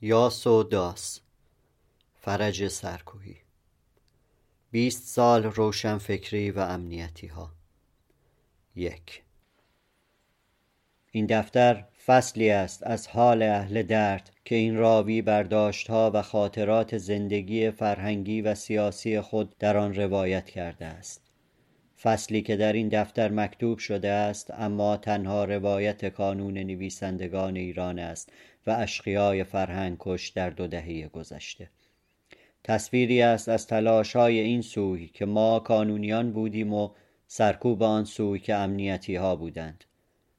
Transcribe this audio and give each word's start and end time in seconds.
یاس 0.00 0.46
و 0.46 0.62
داس. 0.62 1.20
فرج 2.14 2.68
سرکوهی. 2.68 3.36
بیست 4.70 5.06
سال 5.06 5.42
روشنفکری 5.44 6.50
و 6.50 6.58
امنیتی 6.58 7.26
ها 7.26 7.52
یک. 8.76 9.22
این 11.10 11.26
دفتر 11.26 11.84
فصلی 12.06 12.50
است 12.50 12.86
از 12.86 13.08
حال 13.08 13.42
اهل 13.42 13.82
درد 13.82 14.30
که 14.44 14.54
این 14.54 14.76
راوی 14.76 15.22
برداشتها 15.22 16.10
و 16.14 16.22
خاطرات 16.22 16.98
زندگی 16.98 17.70
فرهنگی 17.70 18.42
و 18.42 18.54
سیاسی 18.54 19.20
خود 19.20 19.58
در 19.58 19.76
آن 19.76 19.94
روایت 19.94 20.50
کرده 20.50 20.86
است. 20.86 21.28
فصلی 22.02 22.42
که 22.42 22.56
در 22.56 22.72
این 22.72 22.88
دفتر 22.88 23.30
مکتوب 23.30 23.78
شده 23.78 24.08
است 24.08 24.50
اما 24.50 24.96
تنها 24.96 25.44
روایت 25.44 26.04
کانون 26.08 26.58
نویسندگان 26.58 27.56
ایران 27.56 27.98
است. 27.98 28.32
و 28.68 28.70
اشقیای 28.70 29.44
فرهنگ 29.44 29.96
کش 30.00 30.28
در 30.28 30.50
دو 30.50 30.66
دهه 30.66 31.08
گذشته. 31.08 31.70
تصویری 32.64 33.22
است 33.22 33.48
از 33.48 33.66
تلاش 33.66 34.16
های 34.16 34.38
این 34.38 34.62
سوی 34.62 35.06
که 35.06 35.26
ما 35.26 35.60
کانونیان 35.60 36.32
بودیم 36.32 36.72
و 36.72 36.90
سرکوب 37.26 37.82
آن 37.82 38.04
سوی 38.04 38.38
که 38.38 38.54
امنیتی 38.54 39.16
ها 39.16 39.36
بودند. 39.36 39.84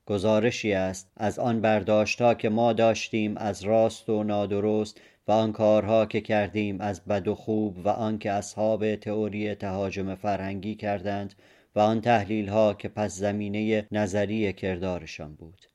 گزارشی 0.05 0.73
است 0.73 1.11
از 1.17 1.39
آن 1.39 1.61
برداشت 1.61 2.37
که 2.37 2.49
ما 2.49 2.73
داشتیم 2.73 3.37
از 3.37 3.63
راست 3.63 4.09
و 4.09 4.23
نادرست 4.23 5.01
و 5.27 5.31
آن 5.31 5.51
کارها 5.51 6.05
که 6.05 6.21
کردیم 6.21 6.81
از 6.81 7.05
بد 7.05 7.27
و 7.27 7.35
خوب 7.35 7.85
و 7.85 7.89
آنکه 7.89 8.31
اصحاب 8.31 8.95
تئوری 8.95 9.55
تهاجم 9.55 10.15
فرهنگی 10.15 10.75
کردند 10.75 11.33
و 11.75 11.79
آن 11.79 12.01
تحلیل 12.01 12.49
ها 12.49 12.73
که 12.73 12.87
پس 12.87 13.15
زمینه 13.15 13.87
نظری 13.91 14.53
کردارشان 14.53 15.35
بود. 15.35 15.68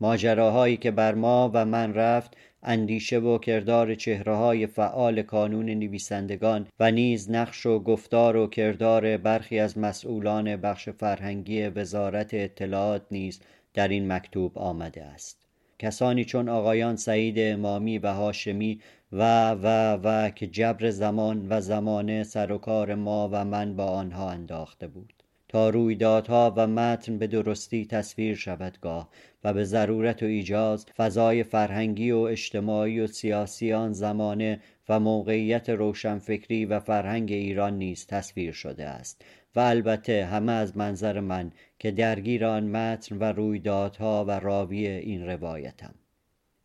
ماجراهایی 0.00 0.76
که 0.76 0.90
بر 0.90 1.14
ما 1.14 1.50
و 1.54 1.64
من 1.64 1.94
رفت 1.94 2.36
اندیشه 2.62 3.18
و 3.18 3.38
کردار 3.38 3.94
چهره 3.94 4.34
های 4.34 4.66
فعال 4.66 5.22
کانون 5.22 5.70
نویسندگان 5.70 6.68
و 6.80 6.90
نیز 6.90 7.30
نقش 7.30 7.66
و 7.66 7.78
گفتار 7.78 8.36
و 8.36 8.46
کردار 8.46 9.16
برخی 9.16 9.58
از 9.58 9.78
مسئولان 9.78 10.56
بخش 10.56 10.88
فرهنگی 10.88 11.62
وزارت 11.62 12.34
اطلاعات 12.34 13.02
نیز 13.10 13.40
در 13.74 13.88
این 13.88 14.12
مکتوب 14.12 14.58
آمده 14.58 15.04
است. 15.04 15.46
کسانی 15.78 16.24
چون 16.24 16.48
آقایان 16.48 16.96
سعید 16.96 17.34
امامی 17.38 17.98
و 17.98 18.12
هاشمی 18.12 18.80
و 19.12 19.50
و 19.50 19.98
و 20.04 20.30
که 20.30 20.46
جبر 20.46 20.90
زمان 20.90 21.46
و 21.50 21.60
زمانه 21.60 22.24
سر 22.24 22.52
و 22.52 22.58
کار 22.58 22.94
ما 22.94 23.28
و 23.32 23.44
من 23.44 23.76
با 23.76 23.86
آنها 23.86 24.30
انداخته 24.30 24.88
بود. 24.88 25.21
تا 25.52 25.70
رویدادها 25.70 26.54
و 26.56 26.66
متن 26.66 27.18
به 27.18 27.26
درستی 27.26 27.86
تصویر 27.86 28.34
شود 28.34 28.78
گاه 28.80 29.08
و 29.44 29.52
به 29.52 29.64
ضرورت 29.64 30.22
و 30.22 30.26
ایجاز 30.26 30.86
فضای 30.96 31.42
فرهنگی 31.42 32.10
و 32.10 32.18
اجتماعی 32.18 33.00
و 33.00 33.06
سیاسی 33.06 33.72
آن 33.72 33.92
زمانه 33.92 34.60
و 34.88 35.00
موقعیت 35.00 35.70
روشنفکری 35.70 36.64
و 36.64 36.80
فرهنگ 36.80 37.32
ایران 37.32 37.78
نیز 37.78 38.06
تصویر 38.06 38.52
شده 38.52 38.86
است. 38.86 39.24
و 39.56 39.60
البته 39.60 40.24
همه 40.24 40.52
از 40.52 40.76
منظر 40.76 41.20
من 41.20 41.52
که 41.78 41.90
درگیر 41.90 42.44
آن 42.44 42.64
متن 42.64 43.18
و 43.18 43.24
رویدادها 43.24 44.24
و 44.24 44.30
راوی 44.30 44.86
این 44.86 45.26
روایتم. 45.26 45.94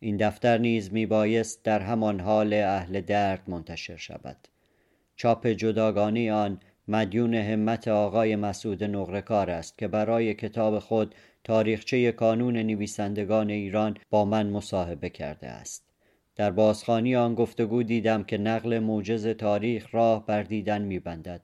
این 0.00 0.16
دفتر 0.16 0.58
نیز 0.58 0.92
می 0.92 1.06
بایست 1.06 1.64
در 1.64 1.80
همان 1.80 2.20
حال 2.20 2.52
اهل 2.52 3.00
درد 3.00 3.42
منتشر 3.46 3.96
شود. 3.96 4.48
چاپ 5.16 5.46
جداگانه 5.46 6.32
آن 6.32 6.60
مدیون 6.90 7.34
همت 7.34 7.88
آقای 7.88 8.36
مسعود 8.36 8.84
نقرکار 8.84 9.50
است 9.50 9.78
که 9.78 9.88
برای 9.88 10.34
کتاب 10.34 10.78
خود 10.78 11.14
تاریخچه 11.44 12.12
کانون 12.12 12.56
نویسندگان 12.56 13.50
ایران 13.50 13.96
با 14.10 14.24
من 14.24 14.50
مصاحبه 14.50 15.10
کرده 15.10 15.46
است. 15.46 15.84
در 16.36 16.50
بازخانی 16.50 17.16
آن 17.16 17.34
گفتگو 17.34 17.82
دیدم 17.82 18.24
که 18.24 18.38
نقل 18.38 18.78
موجز 18.78 19.26
تاریخ 19.26 19.94
راه 19.94 20.26
بر 20.26 20.42
دیدن 20.42 20.82
میبندد. 20.82 21.40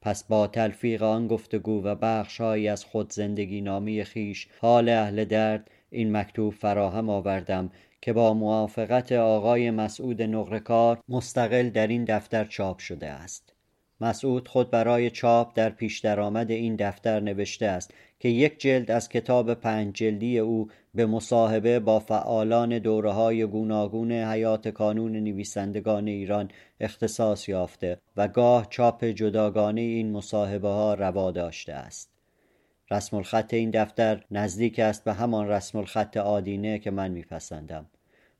پس 0.00 0.24
با 0.24 0.46
تلفیق 0.46 1.02
آن 1.02 1.26
گفتگو 1.26 1.82
و 1.84 1.94
بخشهایی 1.94 2.68
از 2.68 2.84
خود 2.84 3.12
زندگی 3.12 3.60
نامی 3.60 4.04
خیش 4.04 4.48
حال 4.60 4.88
اهل 4.88 5.24
درد 5.24 5.70
این 5.90 6.16
مکتوب 6.16 6.54
فراهم 6.54 7.10
آوردم 7.10 7.70
که 8.00 8.12
با 8.12 8.34
موافقت 8.34 9.12
آقای 9.12 9.70
مسعود 9.70 10.22
نقرکار 10.22 11.00
مستقل 11.08 11.70
در 11.70 11.86
این 11.86 12.04
دفتر 12.04 12.44
چاپ 12.44 12.78
شده 12.78 13.06
است. 13.06 13.57
مسعود 14.00 14.48
خود 14.48 14.70
برای 14.70 15.10
چاپ 15.10 15.52
در 15.54 15.70
پیش 15.70 15.98
درآمد 15.98 16.50
این 16.50 16.76
دفتر 16.76 17.20
نوشته 17.20 17.66
است 17.66 17.94
که 18.20 18.28
یک 18.28 18.60
جلد 18.60 18.90
از 18.90 19.08
کتاب 19.08 19.54
پنج 19.54 19.94
جلدی 19.94 20.38
او 20.38 20.68
به 20.94 21.06
مصاحبه 21.06 21.80
با 21.80 21.98
فعالان 21.98 22.78
دوره 22.78 23.10
های 23.12 23.46
گوناگون 23.46 24.12
حیات 24.12 24.68
کانون 24.68 25.12
نویسندگان 25.12 26.08
ایران 26.08 26.50
اختصاص 26.80 27.48
یافته 27.48 27.98
و 28.16 28.28
گاه 28.28 28.66
چاپ 28.70 29.04
جداگانه 29.04 29.80
این 29.80 30.12
مصاحبه 30.12 30.68
ها 30.68 30.94
روا 30.94 31.30
داشته 31.30 31.72
است. 31.72 32.10
رسم 32.90 33.16
الخط 33.16 33.54
این 33.54 33.70
دفتر 33.70 34.24
نزدیک 34.30 34.78
است 34.78 35.04
به 35.04 35.12
همان 35.12 35.48
رسم 35.48 35.78
الخط 35.78 36.16
آدینه 36.16 36.78
که 36.78 36.90
من 36.90 37.10
میپسندم. 37.10 37.86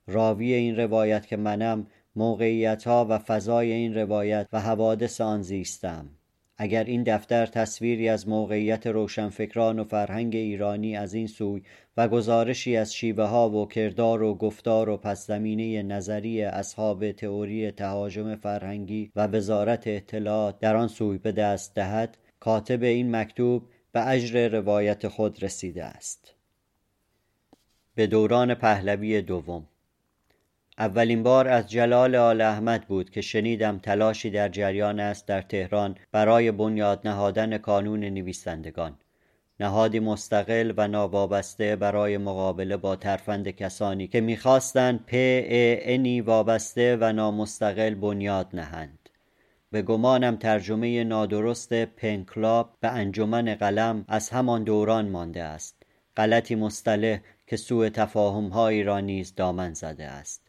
راوی 0.07 0.53
این 0.53 0.77
روایت 0.77 1.27
که 1.27 1.37
منم 1.37 1.87
موقعیت 2.19 2.85
ها 2.85 3.07
و 3.11 3.19
فضای 3.19 3.73
این 3.73 3.95
روایت 3.95 4.49
و 4.53 4.61
حوادث 4.61 5.21
آن 5.21 5.43
زیستم. 5.43 6.09
اگر 6.57 6.85
این 6.85 7.03
دفتر 7.03 7.47
تصویری 7.47 8.09
از 8.09 8.29
موقعیت 8.29 8.87
روشنفکران 8.87 9.79
و 9.79 9.85
فرهنگ 9.85 10.37
ایرانی 10.37 10.97
از 10.97 11.15
این 11.15 11.27
سوی 11.27 11.63
و 11.97 12.09
گزارشی 12.09 12.77
از 12.77 12.95
شیوه 12.95 13.25
ها 13.25 13.51
و 13.51 13.69
کردار 13.69 14.23
و 14.23 14.35
گفتار 14.35 14.89
و 14.89 14.97
پس 14.97 15.27
زمینه 15.27 15.83
نظری 15.83 16.43
اصحاب 16.43 17.13
تئوری 17.13 17.71
تهاجم 17.71 18.35
فرهنگی 18.35 19.13
و 19.17 19.27
وزارت 19.27 19.87
اطلاعات 19.87 20.61
در 20.61 20.77
آن 20.77 20.89
سوی 20.89 21.19
به 21.19 21.33
دست 21.33 21.75
دهد 21.75 22.19
کاتب 22.41 22.83
این 22.83 23.17
مکتوب 23.17 23.63
به 23.93 24.09
اجر 24.09 24.49
روایت 24.49 25.09
خود 25.09 25.43
رسیده 25.43 25.85
است. 25.85 26.35
به 27.95 28.07
دوران 28.07 28.55
پهلوی 28.55 29.23
دوم 29.23 29.67
اولین 30.79 31.23
بار 31.23 31.49
از 31.49 31.71
جلال 31.71 32.15
آل 32.15 32.41
احمد 32.41 32.85
بود 32.87 33.11
که 33.11 33.21
شنیدم 33.21 33.79
تلاشی 33.79 34.31
در 34.31 34.49
جریان 34.49 35.01
است 35.01 35.27
در 35.27 35.43
تهران 35.43 35.97
برای 36.13 36.53
بنیاد 36.53 37.09
نهادن 37.09 37.59
کانون 37.59 38.05
نویسندگان. 38.05 38.99
نهادی 39.61 40.01
مستقل 40.01 40.73
و 40.77 40.89
ناوابسته 40.89 41.77
برای 41.77 42.19
مقابله 42.19 42.77
با 42.77 42.97
ترفند 42.97 43.51
کسانی 43.51 44.07
که 44.07 44.21
می‌خواستند 44.21 45.01
پ 45.07 45.11
انی 45.13 46.21
وابسته 46.21 46.97
و 47.01 47.13
نامستقل 47.13 47.95
بنیاد 47.95 48.49
نهند. 48.53 49.09
به 49.71 49.83
گمانم 49.83 50.37
ترجمه 50.37 51.05
نادرست 51.05 51.73
پنکلاب 51.73 52.75
به 52.81 52.89
انجمن 52.89 53.55
قلم 53.55 54.05
از 54.09 54.31
همان 54.31 54.65
دوران 54.65 55.09
مانده 55.09 55.43
است. 55.43 55.83
غلطی 56.17 56.55
مصطلح 56.55 57.19
که 57.47 57.57
سوء 57.57 57.89
تفاهم 57.89 58.53
را 58.87 59.01
نیز 59.01 59.35
دامن 59.35 59.75
زده 59.75 60.05
است. 60.05 60.48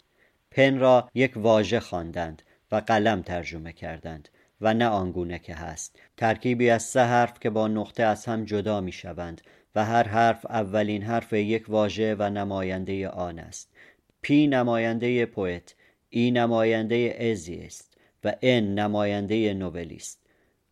پن 0.59 0.79
را 0.79 1.09
یک 1.13 1.31
واژه 1.35 1.79
خواندند 1.79 2.41
و 2.71 2.75
قلم 2.75 3.21
ترجمه 3.21 3.73
کردند 3.73 4.29
و 4.61 4.73
نه 4.73 4.87
آنگونه 4.87 5.39
که 5.39 5.55
هست. 5.55 5.99
ترکیبی 6.17 6.69
از 6.69 6.83
سه 6.83 7.01
حرف 7.01 7.39
که 7.39 7.49
با 7.49 7.67
نقطه 7.67 8.03
از 8.03 8.25
هم 8.25 8.45
جدا 8.45 8.81
می 8.81 8.91
شوند 8.91 9.41
و 9.75 9.85
هر 9.85 10.07
حرف 10.07 10.45
اولین 10.45 11.03
حرف 11.03 11.33
یک 11.33 11.69
واژه 11.69 12.15
و 12.19 12.29
نماینده 12.29 13.09
آن 13.09 13.39
است. 13.39 13.71
پی 14.21 14.47
نماینده 14.47 15.25
پویت 15.25 15.73
ای 16.09 16.31
نماینده 16.31 17.17
ازی 17.31 17.55
است 17.65 17.97
و 18.23 18.35
ان 18.41 18.79
نماینده 18.79 19.53
نوبلیست 19.53 20.19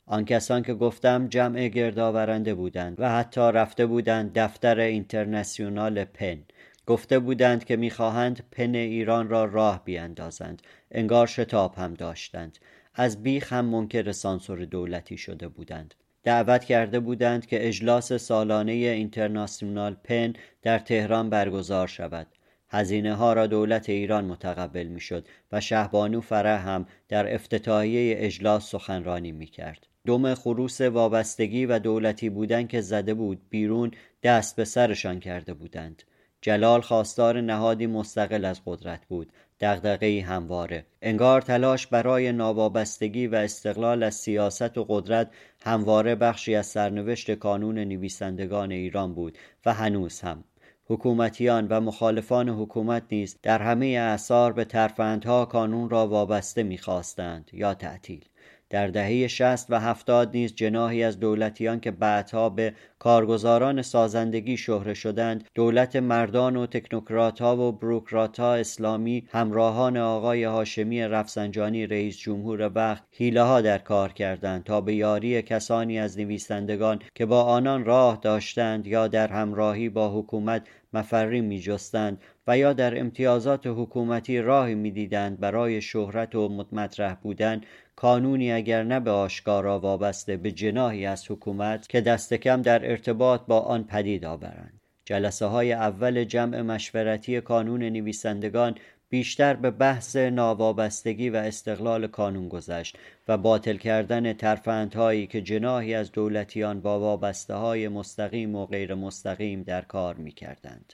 آن 0.05 0.25
کسان 0.25 0.63
که 0.63 0.73
گفتم 0.73 1.27
جمع 1.27 1.67
گردآورنده 1.67 2.53
بودند 2.53 2.99
و 2.99 3.09
حتی 3.09 3.41
رفته 3.41 3.85
بودند 3.85 4.39
دفتر 4.39 4.79
اینترنسیونال 4.79 6.03
پن 6.03 6.43
گفته 6.87 7.19
بودند 7.19 7.65
که 7.65 7.75
می‌خواهند 7.75 8.43
پن 8.51 8.75
ایران 8.75 9.29
را 9.29 9.45
راه 9.45 9.85
بیاندازند 9.85 10.61
انگار 10.91 11.27
شتاب 11.27 11.75
هم 11.75 11.93
داشتند 11.93 12.57
از 12.95 13.23
بیخ 13.23 13.53
هم 13.53 13.65
منکر 13.65 14.11
سانسور 14.11 14.65
دولتی 14.65 15.17
شده 15.17 15.47
بودند 15.47 15.93
دعوت 16.23 16.63
کرده 16.63 16.99
بودند 16.99 17.45
که 17.45 17.67
اجلاس 17.67 18.13
سالانه 18.13 18.71
اینترناسیونال 18.71 19.93
پن 20.03 20.33
در 20.61 20.79
تهران 20.79 21.29
برگزار 21.29 21.87
شود 21.87 22.27
هزینه 22.69 23.15
ها 23.15 23.33
را 23.33 23.47
دولت 23.47 23.89
ایران 23.89 24.25
متقبل 24.25 24.87
می 24.87 24.99
شد 24.99 25.27
و 25.51 25.61
شهبانو 25.61 26.21
فره 26.21 26.57
هم 26.57 26.85
در 27.09 27.35
افتتاحیه 27.35 28.15
اجلاس 28.17 28.69
سخنرانی 28.69 29.31
می 29.31 29.45
کرد. 29.45 29.87
دم 30.05 30.35
خروس 30.35 30.81
وابستگی 30.81 31.65
و 31.65 31.79
دولتی 31.79 32.29
بودن 32.29 32.67
که 32.67 32.81
زده 32.81 33.13
بود 33.13 33.41
بیرون 33.49 33.91
دست 34.23 34.55
به 34.55 34.65
سرشان 34.65 35.19
کرده 35.19 35.53
بودند. 35.53 36.03
جلال 36.47 36.81
خواستار 36.81 37.41
نهادی 37.41 37.87
مستقل 37.87 38.45
از 38.45 38.61
قدرت 38.65 39.05
بود. 39.05 39.31
دغدغهای 39.59 40.19
همواره. 40.19 40.85
انگار 41.01 41.41
تلاش 41.41 41.87
برای 41.87 42.31
ناوابستگی 42.31 43.27
و 43.27 43.35
استقلال 43.35 44.03
از 44.03 44.15
سیاست 44.15 44.77
و 44.77 44.85
قدرت 44.89 45.31
همواره 45.63 46.15
بخشی 46.15 46.55
از 46.55 46.65
سرنوشت 46.65 47.31
کانون 47.31 47.79
نویسندگان 47.79 48.71
ایران 48.71 49.13
بود 49.13 49.37
و 49.65 49.73
هنوز 49.73 50.21
هم. 50.21 50.43
حکومتیان 50.85 51.67
و 51.67 51.81
مخالفان 51.81 52.49
حکومت 52.49 53.03
نیز 53.11 53.37
در 53.43 53.61
همه 53.61 53.85
اعثار 53.85 54.53
به 54.53 54.65
ترفندها 54.65 55.45
کانون 55.45 55.89
را 55.89 56.07
وابسته 56.07 56.63
می‌خواستند 56.63 57.49
یا 57.53 57.73
تعطیل. 57.73 58.25
در 58.69 58.87
دهه 58.87 59.27
شست 59.27 59.67
و 59.69 59.79
هفتاد 59.79 60.31
نیز 60.33 60.55
جناهی 60.55 61.03
از 61.03 61.19
دولتیان 61.19 61.79
که 61.79 61.91
بعدها 61.91 62.49
به 62.49 62.73
کارگزاران 62.99 63.81
سازندگی 63.81 64.57
شهره 64.57 64.93
شدند 64.93 65.43
دولت 65.55 65.95
مردان 65.95 66.55
و 66.55 66.65
تکنوکرات 66.65 67.41
ها 67.41 67.57
و 67.57 67.71
بروکرات 67.71 68.39
ها 68.39 68.55
اسلامی 68.55 69.27
همراهان 69.31 69.97
آقای 69.97 70.43
هاشمی 70.43 71.01
رفسنجانی 71.01 71.87
رئیس 71.87 72.17
جمهور 72.17 72.71
وقت 72.75 73.03
حیله 73.11 73.41
ها 73.41 73.61
در 73.61 73.77
کار 73.77 74.13
کردند 74.13 74.63
تا 74.63 74.81
به 74.81 74.95
یاری 74.95 75.41
کسانی 75.41 75.99
از 75.99 76.19
نویسندگان 76.19 76.99
که 77.15 77.25
با 77.25 77.43
آنان 77.43 77.85
راه 77.85 78.19
داشتند 78.21 78.87
یا 78.87 79.07
در 79.07 79.27
همراهی 79.27 79.89
با 79.89 80.19
حکومت 80.19 80.67
مفری 80.93 81.41
می 81.41 81.59
جستند 81.59 82.21
و 82.47 82.57
یا 82.57 82.73
در 82.73 82.99
امتیازات 82.99 83.67
حکومتی 83.67 84.41
راهی 84.41 84.75
می‌دیدند 84.75 85.39
برای 85.39 85.81
شهرت 85.81 86.35
و 86.35 86.65
مطرح 86.71 87.13
بودن 87.13 87.61
کانونی 87.95 88.51
اگر 88.51 88.83
نه 88.83 88.99
به 88.99 89.11
آشکارا 89.11 89.79
وابسته 89.79 90.37
به 90.37 90.51
جناهی 90.51 91.05
از 91.05 91.31
حکومت 91.31 91.89
که 91.89 92.01
دست 92.01 92.33
کم 92.33 92.61
در 92.61 92.89
ارتباط 92.89 93.41
با 93.47 93.59
آن 93.59 93.83
پدید 93.83 94.25
آورند. 94.25 94.81
جلسه 95.05 95.45
های 95.45 95.73
اول 95.73 96.23
جمع 96.23 96.61
مشورتی 96.61 97.41
کانون 97.41 97.83
نویسندگان 97.83 98.75
بیشتر 99.09 99.53
به 99.53 99.71
بحث 99.71 100.15
ناوابستگی 100.15 101.29
و 101.29 101.35
استقلال 101.35 102.07
کانون 102.07 102.49
گذشت 102.49 102.97
و 103.27 103.37
باطل 103.37 103.77
کردن 103.77 104.33
ترفندهایی 104.33 105.27
که 105.27 105.41
جناهی 105.41 105.93
از 105.93 106.11
دولتیان 106.11 106.81
با 106.81 106.99
وابسته 106.99 107.53
های 107.53 107.87
مستقیم 107.87 108.55
و 108.55 108.65
غیر 108.65 108.95
مستقیم 108.95 109.63
در 109.63 109.81
کار 109.81 110.15
می 110.15 110.31
کردند. 110.31 110.93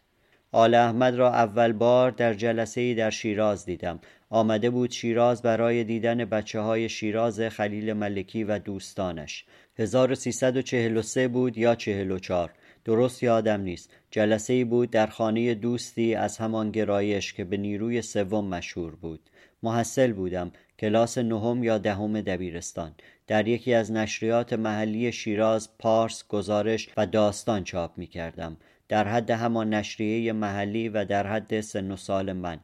آل 0.51 0.75
احمد 0.75 1.15
را 1.15 1.33
اول 1.33 1.71
بار 1.71 2.12
در 2.12 2.33
جلسه 2.33 2.94
در 2.94 3.10
شیراز 3.10 3.65
دیدم. 3.65 4.00
آمده 4.30 4.69
بود 4.69 4.92
شیراز 4.92 5.42
برای 5.42 5.83
دیدن 5.83 6.25
بچه 6.25 6.59
های 6.59 6.89
شیراز 6.89 7.42
خلیل 7.42 7.94
ملکی 7.94 8.44
و 8.44 8.59
دوستانش. 8.59 9.45
1343 9.77 11.27
بود 11.27 11.57
یا 11.57 11.75
44 11.75 12.51
درست 12.85 13.24
یادم 13.24 13.62
نیست. 13.62 13.89
جلسه 14.12 14.53
ای 14.53 14.63
بود 14.63 14.89
در 14.89 15.07
خانه 15.07 15.53
دوستی 15.53 16.15
از 16.15 16.38
همان 16.38 16.71
گرایش 16.71 17.33
که 17.33 17.44
به 17.44 17.57
نیروی 17.57 18.01
سوم 18.01 18.45
مشهور 18.45 18.95
بود. 18.95 19.30
محصل 19.63 20.13
بودم 20.13 20.51
کلاس 20.80 21.18
نهم 21.18 21.63
یا 21.63 21.77
دهم 21.77 22.21
دبیرستان. 22.21 22.95
در 23.27 23.47
یکی 23.47 23.74
از 23.74 23.91
نشریات 23.91 24.53
محلی 24.53 25.12
شیراز 25.12 25.77
پارس 25.77 26.27
گزارش 26.27 26.89
و 26.97 27.06
داستان 27.06 27.63
چاپ 27.63 27.97
می 27.97 28.07
کردم 28.07 28.57
در 28.89 29.07
حد 29.07 29.31
همان 29.31 29.74
نشریه 29.74 30.33
محلی 30.33 30.89
و 30.89 31.06
در 31.06 31.27
حد 31.27 31.62
سن 31.62 31.91
و 31.91 31.95
سال 31.95 32.33
من. 32.33 32.59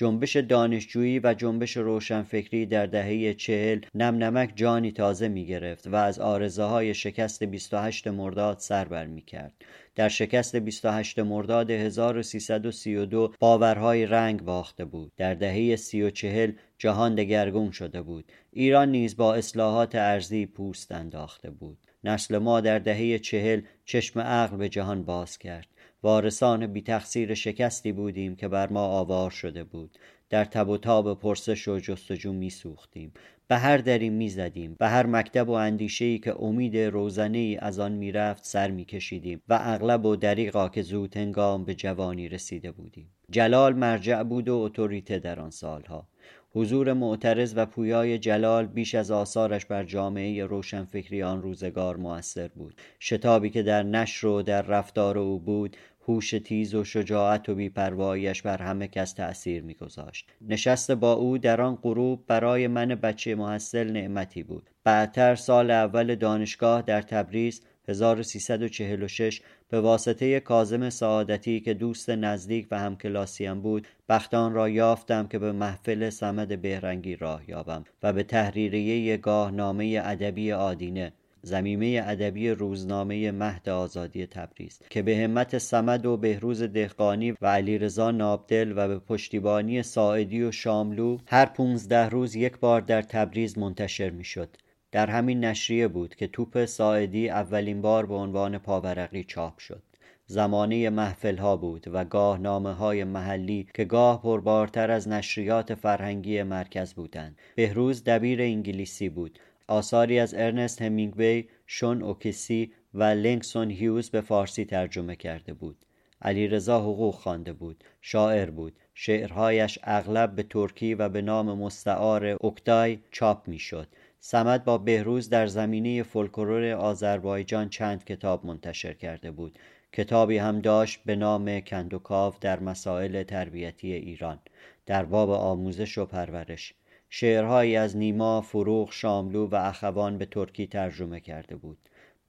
جنبش 0.00 0.36
دانشجویی 0.36 1.18
و 1.18 1.34
جنبش 1.34 1.76
روشنفکری 1.76 2.66
در 2.66 2.86
دهه 2.86 3.34
چهل 3.34 3.80
نم 3.94 4.14
نمک 4.14 4.52
جانی 4.54 4.92
تازه 4.92 5.28
می 5.28 5.46
گرفت 5.46 5.86
و 5.86 5.94
از 5.94 6.18
آرزه 6.18 6.62
های 6.62 6.94
شکست 6.94 7.42
28 7.42 8.08
مرداد 8.08 8.58
سر 8.58 8.84
بر 8.84 9.06
می 9.06 9.22
کرد. 9.22 9.52
در 9.94 10.08
شکست 10.08 10.56
28 10.56 11.18
مرداد 11.18 11.70
1332 11.70 13.34
باورهای 13.38 14.06
رنگ 14.06 14.42
باخته 14.42 14.84
بود. 14.84 15.12
در 15.16 15.34
دهه 15.34 15.76
سی 15.76 16.02
و 16.02 16.10
چهل 16.10 16.52
جهان 16.78 17.14
دگرگون 17.14 17.70
شده 17.70 18.02
بود. 18.02 18.32
ایران 18.52 18.90
نیز 18.90 19.16
با 19.16 19.34
اصلاحات 19.34 19.94
ارزی 19.94 20.46
پوست 20.46 20.92
انداخته 20.92 21.50
بود. 21.50 21.78
نسل 22.04 22.38
ما 22.38 22.60
در 22.60 22.78
دهه 22.78 23.18
چهل 23.18 23.62
چشم 23.84 24.20
عقل 24.20 24.56
به 24.56 24.68
جهان 24.68 25.02
باز 25.02 25.38
کرد. 25.38 25.66
وارثان 26.02 26.66
بی 26.66 26.82
تقصیر 26.82 27.34
شکستی 27.34 27.92
بودیم 27.92 28.36
که 28.36 28.48
بر 28.48 28.68
ما 28.68 28.84
آوار 28.86 29.30
شده 29.30 29.64
بود. 29.64 29.98
در 30.30 30.44
تب 30.44 30.68
و 30.68 30.76
تاب 30.76 31.20
پرسش 31.20 31.68
و 31.68 31.78
جستجو 31.78 32.32
می 32.32 32.50
سوختیم 32.50 33.12
به 33.48 33.56
هر 33.56 33.76
دری 33.76 34.10
می 34.10 34.28
زدیم 34.28 34.76
به 34.78 34.88
هر 34.88 35.06
مکتب 35.06 35.48
و 35.48 35.52
اندیشه 35.52 36.04
ای 36.04 36.18
که 36.18 36.42
امید 36.42 36.76
روزنه 36.76 37.38
ای 37.38 37.56
از 37.56 37.78
آن 37.78 37.92
می 37.92 38.12
رفت 38.12 38.44
سر 38.44 38.70
می 38.70 38.84
کشیدیم 38.84 39.42
و 39.48 39.58
اغلب 39.62 40.06
و 40.06 40.16
دریقا 40.16 40.68
که 40.68 40.82
زود 40.82 41.16
هنگام 41.16 41.64
به 41.64 41.74
جوانی 41.74 42.28
رسیده 42.28 42.72
بودیم. 42.72 43.10
جلال 43.30 43.74
مرجع 43.74 44.22
بود 44.22 44.48
و 44.48 44.54
اتوریته 44.56 45.18
در 45.18 45.40
آن 45.40 45.50
سالها. 45.50 46.06
حضور 46.52 46.92
معترض 46.92 47.52
و 47.56 47.66
پویای 47.66 48.18
جلال 48.18 48.66
بیش 48.66 48.94
از 48.94 49.10
آثارش 49.10 49.66
بر 49.66 49.84
جامعه 49.84 50.44
روشنفکری 50.44 51.22
آن 51.22 51.42
روزگار 51.42 51.96
موثر 51.96 52.48
بود. 52.48 52.74
شتابی 53.00 53.50
که 53.50 53.62
در 53.62 53.82
نشر 53.82 54.26
و 54.26 54.42
در 54.42 54.62
رفتار 54.62 55.18
او 55.18 55.38
بود 55.38 55.76
هوش 56.08 56.30
تیز 56.30 56.74
و 56.74 56.84
شجاعت 56.84 57.48
و 57.48 57.54
بیپرواییش 57.54 58.42
بر 58.42 58.62
همه 58.62 58.88
کس 58.88 59.12
تأثیر 59.12 59.62
میگذاشت. 59.62 60.30
نشست 60.40 60.90
با 60.90 61.12
او 61.12 61.38
در 61.38 61.60
آن 61.60 61.76
غروب 61.76 62.24
برای 62.26 62.66
من 62.66 62.88
بچه 62.88 63.34
محصل 63.34 63.90
نعمتی 63.90 64.42
بود. 64.42 64.70
بعدتر 64.84 65.34
سال 65.34 65.70
اول 65.70 66.14
دانشگاه 66.14 66.82
در 66.82 67.02
تبریز 67.02 67.62
1346 67.88 69.40
به 69.68 69.80
واسطه 69.80 70.40
کازم 70.40 70.90
سعادتی 70.90 71.60
که 71.60 71.74
دوست 71.74 72.10
نزدیک 72.10 72.66
و 72.70 72.78
همکلاسیم 72.78 73.60
بود 73.60 73.88
بختان 74.08 74.52
را 74.52 74.68
یافتم 74.68 75.26
که 75.26 75.38
به 75.38 75.52
محفل 75.52 76.10
سمد 76.10 76.62
بهرنگی 76.62 77.16
راه 77.16 77.50
یابم 77.50 77.84
و 78.02 78.12
به 78.12 78.22
تحریریه 78.22 79.16
گاهنامه 79.16 80.00
ادبی 80.04 80.52
آدینه 80.52 81.12
زمیمه 81.42 82.02
ادبی 82.06 82.50
روزنامه 82.50 83.30
مهد 83.30 83.68
آزادی 83.68 84.26
تبریز 84.26 84.80
که 84.90 85.02
به 85.02 85.16
همت 85.16 85.58
سمد 85.58 86.06
و 86.06 86.16
بهروز 86.16 86.62
دهقانی 86.62 87.34
و 87.40 87.46
علیرضا 87.46 88.10
نابدل 88.10 88.72
و 88.76 88.88
به 88.88 88.98
پشتیبانی 88.98 89.82
ساعدی 89.82 90.42
و 90.42 90.52
شاملو 90.52 91.18
هر 91.26 91.46
پونزده 91.46 92.08
روز 92.08 92.36
یک 92.36 92.58
بار 92.58 92.80
در 92.80 93.02
تبریز 93.02 93.58
منتشر 93.58 94.10
می‌شد. 94.10 94.48
در 94.92 95.10
همین 95.10 95.44
نشریه 95.44 95.88
بود 95.88 96.14
که 96.14 96.26
توپ 96.26 96.64
ساعدی 96.64 97.28
اولین 97.28 97.82
بار 97.82 98.06
به 98.06 98.14
عنوان 98.14 98.58
پاورقی 98.58 99.24
چاپ 99.24 99.58
شد. 99.58 99.82
زمانه 100.26 100.90
محفل 100.90 101.36
ها 101.36 101.56
بود 101.56 101.86
و 101.92 102.04
گاه 102.04 102.38
نامه 102.38 102.72
های 102.72 103.04
محلی 103.04 103.66
که 103.74 103.84
گاه 103.84 104.22
پربارتر 104.22 104.90
از 104.90 105.08
نشریات 105.08 105.74
فرهنگی 105.74 106.42
مرکز 106.42 106.94
بودند. 106.94 107.38
بهروز 107.54 108.04
دبیر 108.04 108.42
انگلیسی 108.42 109.08
بود. 109.08 109.38
آثاری 109.70 110.18
از 110.18 110.34
ارنست 110.34 110.82
همینگوی، 110.82 111.44
شون 111.66 112.02
اوکیسی 112.02 112.72
و 112.94 113.02
لنگستون 113.02 113.70
هیوز 113.70 114.10
به 114.10 114.20
فارسی 114.20 114.64
ترجمه 114.64 115.16
کرده 115.16 115.54
بود. 115.54 115.76
علیرضا 116.22 116.80
حقوق 116.80 117.14
خوانده 117.14 117.52
بود، 117.52 117.84
شاعر 118.00 118.50
بود. 118.50 118.78
شعرهایش 118.94 119.78
اغلب 119.82 120.34
به 120.34 120.42
ترکی 120.42 120.94
و 120.94 121.08
به 121.08 121.22
نام 121.22 121.58
مستعار 121.58 122.26
اوکتای 122.26 122.98
چاپ 123.10 123.48
می‌شد. 123.48 123.88
سمد 124.20 124.64
با 124.64 124.78
بهروز 124.78 125.28
در 125.28 125.46
زمینه 125.46 126.02
فولکلور 126.02 126.72
آذربایجان 126.72 127.68
چند 127.68 128.04
کتاب 128.04 128.46
منتشر 128.46 128.92
کرده 128.92 129.30
بود. 129.30 129.58
کتابی 129.92 130.38
هم 130.38 130.60
داشت 130.60 131.00
به 131.04 131.16
نام 131.16 131.60
کندوکاو 131.60 132.34
در 132.40 132.60
مسائل 132.60 133.22
تربیتی 133.22 133.92
ایران 133.92 134.38
در 134.86 135.04
باب 135.04 135.30
آموزش 135.30 135.98
و 135.98 136.06
پرورش 136.06 136.74
شعرهایی 137.12 137.76
از 137.76 137.96
نیما، 137.96 138.40
فروغ، 138.40 138.92
شاملو 138.92 139.46
و 139.46 139.54
اخوان 139.54 140.18
به 140.18 140.26
ترکی 140.26 140.66
ترجمه 140.66 141.20
کرده 141.20 141.56
بود. 141.56 141.78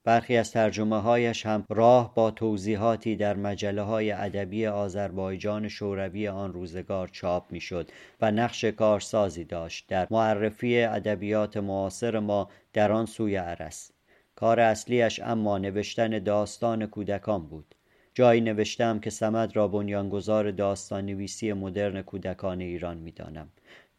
برخی 0.03 0.37
از 0.37 0.51
ترجمه 0.51 1.01
هایش 1.01 1.45
هم 1.45 1.65
راه 1.69 2.15
با 2.15 2.31
توضیحاتی 2.31 3.15
در 3.15 3.35
مجله 3.35 3.81
های 3.81 4.11
ادبی 4.11 4.67
آذربایجان 4.67 5.67
شوروی 5.67 6.27
آن 6.27 6.53
روزگار 6.53 7.07
چاپ 7.07 7.51
می‌شد 7.51 7.91
و 8.21 8.31
نقش 8.31 8.65
کارسازی 8.65 9.43
داشت 9.43 9.87
در 9.87 10.07
معرفی 10.11 10.81
ادبیات 10.81 11.57
معاصر 11.57 12.19
ما 12.19 12.49
در 12.73 12.91
آن 12.91 13.05
سوی 13.05 13.35
عرس. 13.35 13.91
کار 14.35 14.59
اصلیش 14.59 15.19
اما 15.19 15.57
نوشتن 15.57 16.19
داستان 16.19 16.85
کودکان 16.85 17.47
بود. 17.47 17.75
جایی 18.13 18.41
نوشتم 18.41 18.99
که 18.99 19.09
سمد 19.09 19.55
را 19.55 19.67
بنیانگذار 19.67 20.51
داستان 20.51 21.05
نویسی 21.05 21.53
مدرن 21.53 22.01
کودکان 22.01 22.61
ایران 22.61 22.97
می‌دانم. 22.97 23.49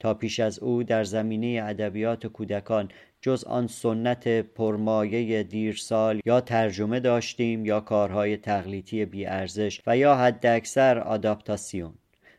تا 0.02 0.14
پیش 0.14 0.40
از 0.40 0.58
او 0.58 0.82
در 0.82 1.04
زمینه 1.04 1.62
ادبیات 1.64 2.26
کودکان 2.26 2.88
جز 3.20 3.44
آن 3.44 3.66
سنت 3.66 4.28
پرمایه 4.28 5.42
دیرسال 5.42 6.20
یا 6.24 6.40
ترجمه 6.40 7.00
داشتیم 7.00 7.66
یا 7.66 7.80
کارهای 7.80 8.36
تقلیتی 8.36 9.04
بیارزش 9.04 9.80
و 9.86 9.96
یا 9.96 10.14
حد 10.14 10.46
اکثر 10.46 10.98
آداپتاسیون. 10.98 11.94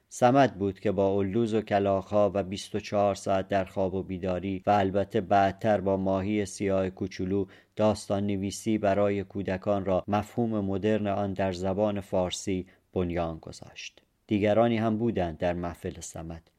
سمت 0.09 0.53
بود 0.53 0.79
که 0.79 0.91
با 0.91 1.17
الوز 1.17 1.53
و 1.53 1.61
کلاخها 1.61 2.31
و 2.33 2.43
24 2.43 3.15
ساعت 3.15 3.47
در 3.47 3.65
خواب 3.65 3.93
و 3.93 4.03
بیداری 4.03 4.63
و 4.65 4.71
البته 4.71 5.21
بعدتر 5.21 5.81
با 5.81 5.97
ماهی 5.97 6.45
سیاه 6.45 6.89
کوچولو 6.89 7.45
داستان 7.75 8.27
نویسی 8.27 8.77
برای 8.77 9.23
کودکان 9.23 9.85
را 9.85 10.03
مفهوم 10.07 10.65
مدرن 10.65 11.07
آن 11.07 11.33
در 11.33 11.51
زبان 11.51 12.01
فارسی 12.01 12.65
بنیان 12.93 13.37
گذاشت. 13.37 14.01
دیگرانی 14.27 14.77
هم 14.77 14.97
بودند 14.97 15.37
در 15.37 15.53
محفل 15.53 15.99
سمت 15.99 16.52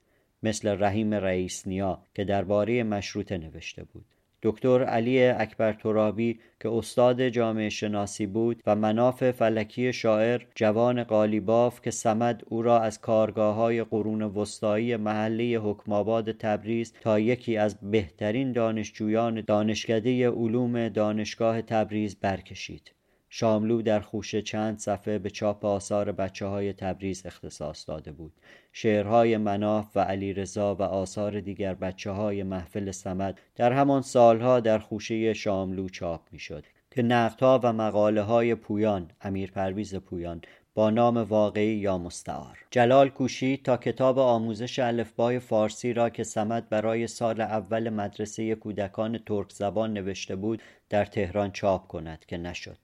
مثل 0.45 0.77
رحیم 0.83 1.15
رئیس 1.15 1.67
نیا 1.67 1.99
که 2.15 2.25
درباره 2.25 2.83
مشروطه 2.83 3.39
نوشته 3.39 3.85
بود. 3.85 4.05
دکتر 4.43 4.85
علی 4.85 5.27
اکبر 5.27 5.73
ترابی 5.73 6.41
که 6.61 6.69
استاد 6.69 7.29
جامعه 7.29 7.69
شناسی 7.69 8.27
بود 8.27 8.63
و 8.67 8.77
مناف 8.77 9.31
فلکی 9.31 9.93
شاعر 9.93 10.43
جوان 10.55 11.05
قالیباف 11.05 11.81
که 11.81 11.91
سمد 11.91 12.43
او 12.47 12.63
را 12.63 12.81
از 12.81 13.01
کارگاه 13.01 13.55
های 13.55 13.85
قرون 13.85 14.23
وسطایی 14.23 14.97
محله 14.97 15.59
حکماباد 15.59 16.33
تبریز 16.33 16.93
تا 17.01 17.19
یکی 17.19 17.57
از 17.57 17.77
بهترین 17.91 18.53
دانشجویان 18.53 19.41
دانشکده 19.41 20.31
علوم 20.31 20.89
دانشگاه 20.89 21.63
تبریز 21.63 22.17
برکشید. 22.21 22.94
شاملو 23.37 23.83
در 23.83 24.01
خوشه 24.01 24.43
چند 24.43 24.79
صفحه 24.79 25.19
به 25.19 25.31
چاپ 25.31 25.65
آثار 25.65 26.13
بچه 26.13 26.47
های 26.47 26.73
تبریز 26.73 27.27
اختصاص 27.27 27.89
داده 27.89 28.13
بود. 28.13 28.33
شعرهای 28.73 29.37
مناف 29.37 29.97
و 29.97 30.01
علیرضا 30.01 30.75
و 30.75 30.83
آثار 30.83 31.41
دیگر 31.41 31.75
بچه 31.75 32.11
های 32.11 32.43
محفل 32.43 32.91
سمد 32.91 33.41
در 33.55 33.73
همان 33.73 34.03
سالها 34.03 34.61
در 34.61 34.79
خوشه 34.79 35.33
شاملو 35.33 35.89
چاپ 35.89 36.21
می 36.33 36.39
شد 36.39 36.65
که 36.91 37.03
نقدها 37.03 37.61
و 37.63 37.73
مقاله 37.73 38.23
های 38.23 38.55
پویان 38.55 39.11
امیر 39.21 39.51
پرویز 39.51 39.95
پویان 39.95 40.43
با 40.75 40.91
نام 40.91 41.17
واقعی 41.17 41.75
یا 41.75 41.99
مستعار. 41.99 42.59
جلال 42.71 43.09
کوشید 43.09 43.65
تا 43.65 43.77
کتاب 43.77 44.19
آموزش 44.19 44.79
الفبای 44.79 45.39
فارسی 45.39 45.93
را 45.93 46.11
که 46.11 46.25
سمد 46.25 46.69
برای 46.69 47.07
سال 47.07 47.41
اول 47.41 47.91
مدرسه 47.91 48.55
کودکان 48.55 49.19
ترک 49.19 49.53
زبان 49.53 49.93
نوشته 49.93 50.37
بود 50.37 50.63
در 50.89 51.05
تهران 51.05 51.53
چاپ 51.53 51.87
کند 51.89 52.25
که 52.25 52.37
نشد. 52.37 52.84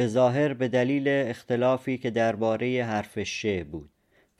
به 0.00 0.06
ظاهر 0.06 0.54
به 0.54 0.68
دلیل 0.68 1.08
اختلافی 1.08 1.98
که 1.98 2.10
درباره 2.10 2.84
حرف 2.84 3.22
ش 3.22 3.46
بود. 3.46 3.90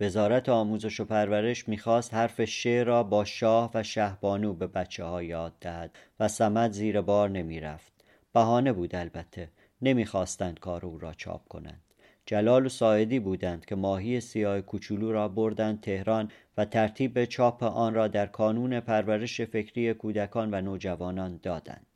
وزارت 0.00 0.48
آموزش 0.48 1.00
و 1.00 1.04
پرورش 1.04 1.68
می‌خواست 1.68 2.14
حرف 2.14 2.44
ش 2.44 2.66
را 2.66 3.02
با 3.02 3.24
شاه 3.24 3.70
و 3.74 3.82
شهبانو 3.82 4.54
به 4.54 4.66
بچه 4.66 5.04
ها 5.04 5.22
یاد 5.22 5.52
دهد 5.60 5.98
و 6.20 6.28
سمت 6.28 6.72
زیر 6.72 7.00
بار 7.00 7.30
نمی‌رفت. 7.30 7.92
بهانه 8.34 8.72
بود 8.72 8.94
البته 8.94 9.48
نمی‌خواستند 9.82 10.58
کار 10.58 10.86
او 10.86 10.98
را 10.98 11.12
چاپ 11.12 11.48
کنند. 11.48 11.82
جلال 12.26 12.66
و 12.66 12.68
ساعدی 12.68 13.20
بودند 13.20 13.64
که 13.64 13.74
ماهی 13.74 14.20
سیاه 14.20 14.60
کوچولو 14.60 15.12
را 15.12 15.28
بردند 15.28 15.80
تهران 15.80 16.30
و 16.56 16.64
ترتیب 16.64 17.24
چاپ 17.24 17.62
آن 17.62 17.94
را 17.94 18.08
در 18.08 18.26
کانون 18.26 18.80
پرورش 18.80 19.40
فکری 19.40 19.94
کودکان 19.94 20.54
و 20.54 20.60
نوجوانان 20.60 21.40
دادند. 21.42 21.89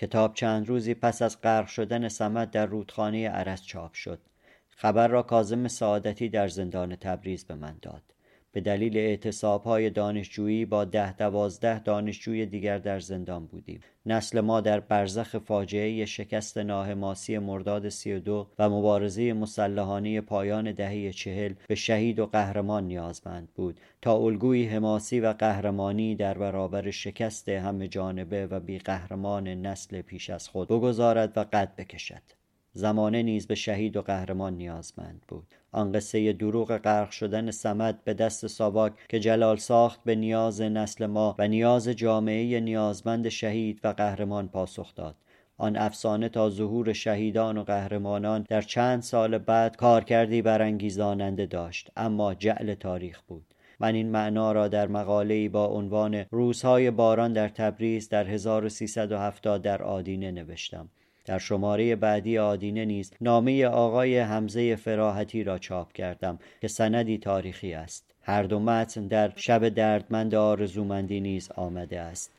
کتاب 0.00 0.34
چند 0.34 0.68
روزی 0.68 0.94
پس 0.94 1.22
از 1.22 1.40
غرق 1.40 1.66
شدن 1.66 2.08
سمت 2.08 2.50
در 2.50 2.66
رودخانه 2.66 3.28
عرس 3.28 3.62
چاپ 3.62 3.92
شد. 3.92 4.20
خبر 4.70 5.08
را 5.08 5.22
کازم 5.22 5.68
سعادتی 5.68 6.28
در 6.28 6.48
زندان 6.48 6.96
تبریز 6.96 7.44
به 7.44 7.54
من 7.54 7.76
داد. 7.82 8.02
به 8.52 8.60
دلیل 8.60 8.96
اعتصاب 8.96 9.64
های 9.64 9.90
دانشجویی 9.90 10.64
با 10.64 10.84
ده 10.84 11.16
دوازده 11.16 11.78
دانشجوی 11.78 12.46
دیگر 12.46 12.78
در 12.78 13.00
زندان 13.00 13.46
بودیم. 13.46 13.80
نسل 14.06 14.40
ما 14.40 14.60
در 14.60 14.80
برزخ 14.80 15.38
فاجعه 15.38 16.04
شکست 16.04 16.58
ناهماسی 16.58 17.38
مرداد 17.38 17.88
سی 17.88 18.12
و 18.12 18.20
دو 18.20 18.48
و 18.58 18.68
مبارزه 18.70 19.32
مسلحانه 19.32 20.20
پایان 20.20 20.72
دهه 20.72 21.12
چهل 21.12 21.54
به 21.68 21.74
شهید 21.74 22.18
و 22.18 22.26
قهرمان 22.26 22.84
نیازمند 22.84 23.48
بود. 23.54 23.80
تا 24.02 24.16
الگوی 24.16 24.66
حماسی 24.66 25.20
و 25.20 25.32
قهرمانی 25.32 26.14
در 26.14 26.38
برابر 26.38 26.90
شکست 26.90 27.48
همه 27.48 27.88
جانبه 27.88 28.46
و 28.46 28.60
بی 28.60 28.78
قهرمان 28.78 29.48
نسل 29.48 30.02
پیش 30.02 30.30
از 30.30 30.48
خود 30.48 30.68
بگذارد 30.68 31.38
و 31.38 31.44
قد 31.52 31.76
بکشد. 31.76 32.39
زمانه 32.72 33.22
نیز 33.22 33.46
به 33.46 33.54
شهید 33.54 33.96
و 33.96 34.02
قهرمان 34.02 34.56
نیازمند 34.56 35.22
بود. 35.28 35.54
آن 35.72 35.92
قصه 35.92 36.32
دروغ 36.32 36.76
غرق 36.76 37.10
شدن 37.10 37.50
سمد 37.50 38.04
به 38.04 38.14
دست 38.14 38.46
ساواک 38.46 38.92
که 39.08 39.20
جلال 39.20 39.56
ساخت 39.56 40.00
به 40.04 40.14
نیاز 40.14 40.60
نسل 40.60 41.06
ما 41.06 41.36
و 41.38 41.48
نیاز 41.48 41.88
جامعه 41.88 42.60
نیازمند 42.60 43.28
شهید 43.28 43.80
و 43.84 43.88
قهرمان 43.88 44.48
پاسخ 44.48 44.94
داد. 44.94 45.16
آن 45.58 45.76
افسانه 45.76 46.28
تا 46.28 46.50
ظهور 46.50 46.92
شهیدان 46.92 47.58
و 47.58 47.64
قهرمانان 47.64 48.46
در 48.48 48.62
چند 48.62 49.02
سال 49.02 49.38
بعد 49.38 49.76
کارکردی 49.76 50.42
برانگیزاننده 50.42 51.46
داشت 51.46 51.90
اما 51.96 52.34
جعل 52.34 52.74
تاریخ 52.74 53.20
بود. 53.20 53.54
من 53.80 53.94
این 53.94 54.10
معنا 54.10 54.52
را 54.52 54.68
در 54.68 54.88
مقاله 54.88 55.48
با 55.48 55.66
عنوان 55.66 56.24
روزهای 56.30 56.90
باران 56.90 57.32
در 57.32 57.48
تبریز 57.48 58.08
در 58.08 58.26
1370 58.26 59.62
در 59.62 59.82
آدینه 59.82 60.30
نوشتم. 60.30 60.88
در 61.24 61.38
شماره 61.38 61.96
بعدی 61.96 62.38
آدینه 62.38 62.84
نیز 62.84 63.12
نامه 63.20 63.66
آقای 63.66 64.18
حمزه 64.18 64.76
فراحتی 64.76 65.44
را 65.44 65.58
چاپ 65.58 65.92
کردم 65.92 66.38
که 66.60 66.68
سندی 66.68 67.18
تاریخی 67.18 67.72
است. 67.74 68.04
هر 68.22 68.42
دو 68.42 68.58
متن 68.58 69.06
در 69.06 69.32
شب 69.36 69.68
دردمند 69.68 70.34
آرزومندی 70.34 71.20
نیز 71.20 71.50
آمده 71.52 72.00
است. 72.00 72.30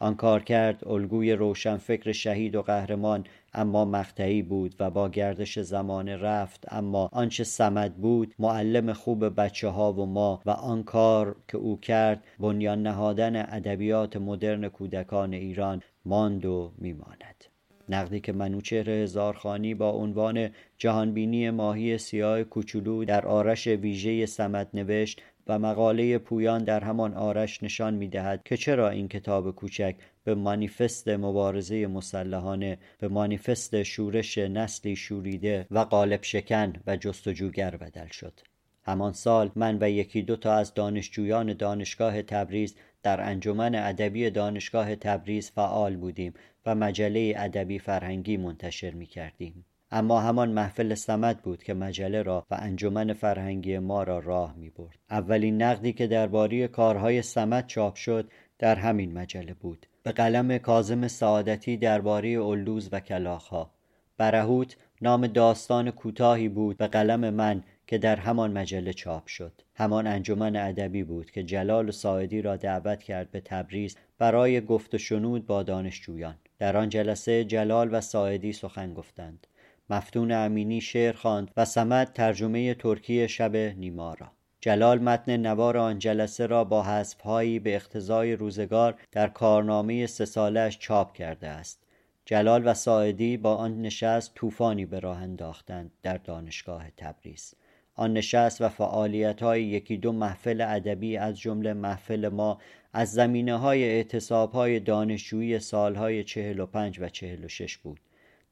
آن 0.00 0.14
کار 0.14 0.42
کرد 0.42 0.88
الگوی 0.88 1.32
روشن 1.32 1.76
فکر 1.76 2.12
شهید 2.12 2.56
و 2.56 2.62
قهرمان 2.62 3.24
اما 3.54 3.84
مقطعی 3.84 4.42
بود 4.42 4.74
و 4.80 4.90
با 4.90 5.08
گردش 5.08 5.58
زمان 5.58 6.08
رفت 6.08 6.72
اما 6.72 7.08
آنچه 7.12 7.44
سمد 7.44 7.94
بود 7.94 8.34
معلم 8.38 8.92
خوب 8.92 9.40
بچه 9.40 9.68
ها 9.68 9.92
و 9.92 10.06
ما 10.06 10.40
و 10.46 10.50
آن 10.50 10.82
کار 10.82 11.36
که 11.48 11.58
او 11.58 11.80
کرد 11.80 12.24
بنیان 12.38 12.82
نهادن 12.82 13.36
ادبیات 13.36 14.16
مدرن 14.16 14.68
کودکان 14.68 15.32
ایران 15.32 15.82
ماند 16.04 16.44
و 16.46 16.72
میماند. 16.78 17.44
نقدی 17.88 18.20
که 18.20 18.32
منوچهر 18.32 18.90
هزارخانی 18.90 19.74
با 19.74 19.90
عنوان 19.90 20.50
جهانبینی 20.78 21.50
ماهی 21.50 21.98
سیاه 21.98 22.44
کوچولو 22.44 23.04
در 23.04 23.26
آرش 23.26 23.66
ویژه 23.66 24.26
سمت 24.26 24.68
نوشت 24.74 25.22
و 25.46 25.58
مقاله 25.58 26.18
پویان 26.18 26.64
در 26.64 26.84
همان 26.84 27.14
آرش 27.14 27.62
نشان 27.62 27.94
می 27.94 28.08
دهد 28.08 28.42
که 28.44 28.56
چرا 28.56 28.90
این 28.90 29.08
کتاب 29.08 29.50
کوچک 29.54 29.96
به 30.24 30.34
مانیفست 30.34 31.08
مبارزه 31.08 31.86
مسلحانه 31.86 32.78
به 32.98 33.08
مانیفست 33.08 33.82
شورش 33.82 34.38
نسلی 34.38 34.96
شوریده 34.96 35.66
و 35.70 35.78
قالب 35.78 36.22
شکن 36.22 36.72
و 36.86 36.96
جستجوگر 36.96 37.76
بدل 37.76 38.06
شد. 38.06 38.40
همان 38.84 39.12
سال 39.12 39.50
من 39.56 39.78
و 39.80 39.90
یکی 39.90 40.22
دو 40.22 40.36
تا 40.36 40.52
از 40.52 40.74
دانشجویان 40.74 41.52
دانشگاه 41.52 42.22
تبریز 42.22 42.74
در 43.02 43.20
انجمن 43.20 43.74
ادبی 43.74 44.30
دانشگاه 44.30 44.96
تبریز 44.96 45.50
فعال 45.50 45.96
بودیم 45.96 46.34
و 46.66 46.74
مجله 46.74 47.34
ادبی 47.36 47.78
فرهنگی 47.78 48.36
منتشر 48.36 48.90
می 48.90 49.06
کردیم. 49.06 49.64
اما 49.90 50.20
همان 50.20 50.50
محفل 50.50 50.94
سمت 50.94 51.42
بود 51.42 51.62
که 51.62 51.74
مجله 51.74 52.22
را 52.22 52.46
و 52.50 52.56
انجمن 52.58 53.12
فرهنگی 53.12 53.78
ما 53.78 54.02
را 54.02 54.18
راه 54.18 54.54
می 54.56 54.70
برد. 54.70 54.98
اولین 55.10 55.62
نقدی 55.62 55.92
که 55.92 56.06
درباره 56.06 56.68
کارهای 56.68 57.22
سمت 57.22 57.66
چاپ 57.66 57.94
شد 57.94 58.30
در 58.58 58.76
همین 58.76 59.12
مجله 59.12 59.54
بود. 59.54 59.86
به 60.02 60.12
قلم 60.12 60.58
کازم 60.58 61.08
سعادتی 61.08 61.76
درباره 61.76 62.28
اولوز 62.28 62.88
و 62.92 63.00
کلاخها. 63.00 63.70
برهوت 64.16 64.76
نام 65.00 65.26
داستان 65.26 65.90
کوتاهی 65.90 66.48
بود 66.48 66.76
به 66.76 66.86
قلم 66.86 67.30
من 67.30 67.62
که 67.88 67.98
در 67.98 68.16
همان 68.16 68.52
مجله 68.52 68.92
چاپ 68.92 69.26
شد. 69.26 69.52
همان 69.74 70.06
انجمن 70.06 70.56
ادبی 70.56 71.04
بود 71.04 71.30
که 71.30 71.42
جلال 71.42 71.90
ساعدی 71.90 72.42
را 72.42 72.56
دعوت 72.56 73.02
کرد 73.02 73.30
به 73.30 73.40
تبریز 73.40 73.96
برای 74.18 74.60
گفت 74.60 74.94
و 74.94 74.98
شنود 74.98 75.46
با 75.46 75.62
دانشجویان. 75.62 76.34
در 76.58 76.76
آن 76.76 76.88
جلسه 76.88 77.44
جلال 77.44 77.94
و 77.94 78.00
ساعدی 78.00 78.52
سخن 78.52 78.94
گفتند. 78.94 79.46
مفتون 79.90 80.32
امینی 80.32 80.80
شعر 80.80 81.12
خواند 81.12 81.50
و 81.56 81.64
سمت 81.64 82.14
ترجمه 82.14 82.74
ترکی 82.74 83.28
شب 83.28 83.56
نیما 83.56 84.14
را. 84.14 84.30
جلال 84.60 84.98
متن 84.98 85.36
نوار 85.36 85.76
آن 85.76 85.98
جلسه 85.98 86.46
را 86.46 86.64
با 86.64 86.82
حذفهایی 86.82 87.58
به 87.58 87.76
اقتضای 87.76 88.36
روزگار 88.36 89.00
در 89.12 89.28
کارنامه 89.28 90.06
سه 90.06 90.24
سالش 90.24 90.78
چاپ 90.78 91.12
کرده 91.12 91.48
است. 91.48 91.82
جلال 92.24 92.62
و 92.68 92.74
ساعدی 92.74 93.36
با 93.36 93.54
آن 93.54 93.82
نشست 93.82 94.34
طوفانی 94.34 94.86
به 94.86 95.00
راه 95.00 95.22
انداختند 95.22 95.90
در 96.02 96.16
دانشگاه 96.16 96.90
تبریز. 96.96 97.54
آن 97.98 98.12
نشست 98.12 98.60
و 98.60 98.68
فعالیت 98.68 99.42
های 99.42 99.64
یکی 99.64 99.96
دو 99.96 100.12
محفل 100.12 100.60
ادبی 100.60 101.16
از 101.16 101.40
جمله 101.40 101.72
محفل 101.72 102.28
ما 102.28 102.58
از 102.92 103.12
زمینه 103.12 103.56
های 103.56 103.84
اعتصاب 103.84 104.52
های 104.52 104.80
دانشجویی 104.80 105.58
سالهای 105.58 106.24
چهل 106.24 106.60
و 106.60 106.66
پنج 106.66 107.00
و 107.00 107.08
چهل 107.08 107.44
و 107.44 107.48
شش 107.48 107.76
بود. 107.76 108.00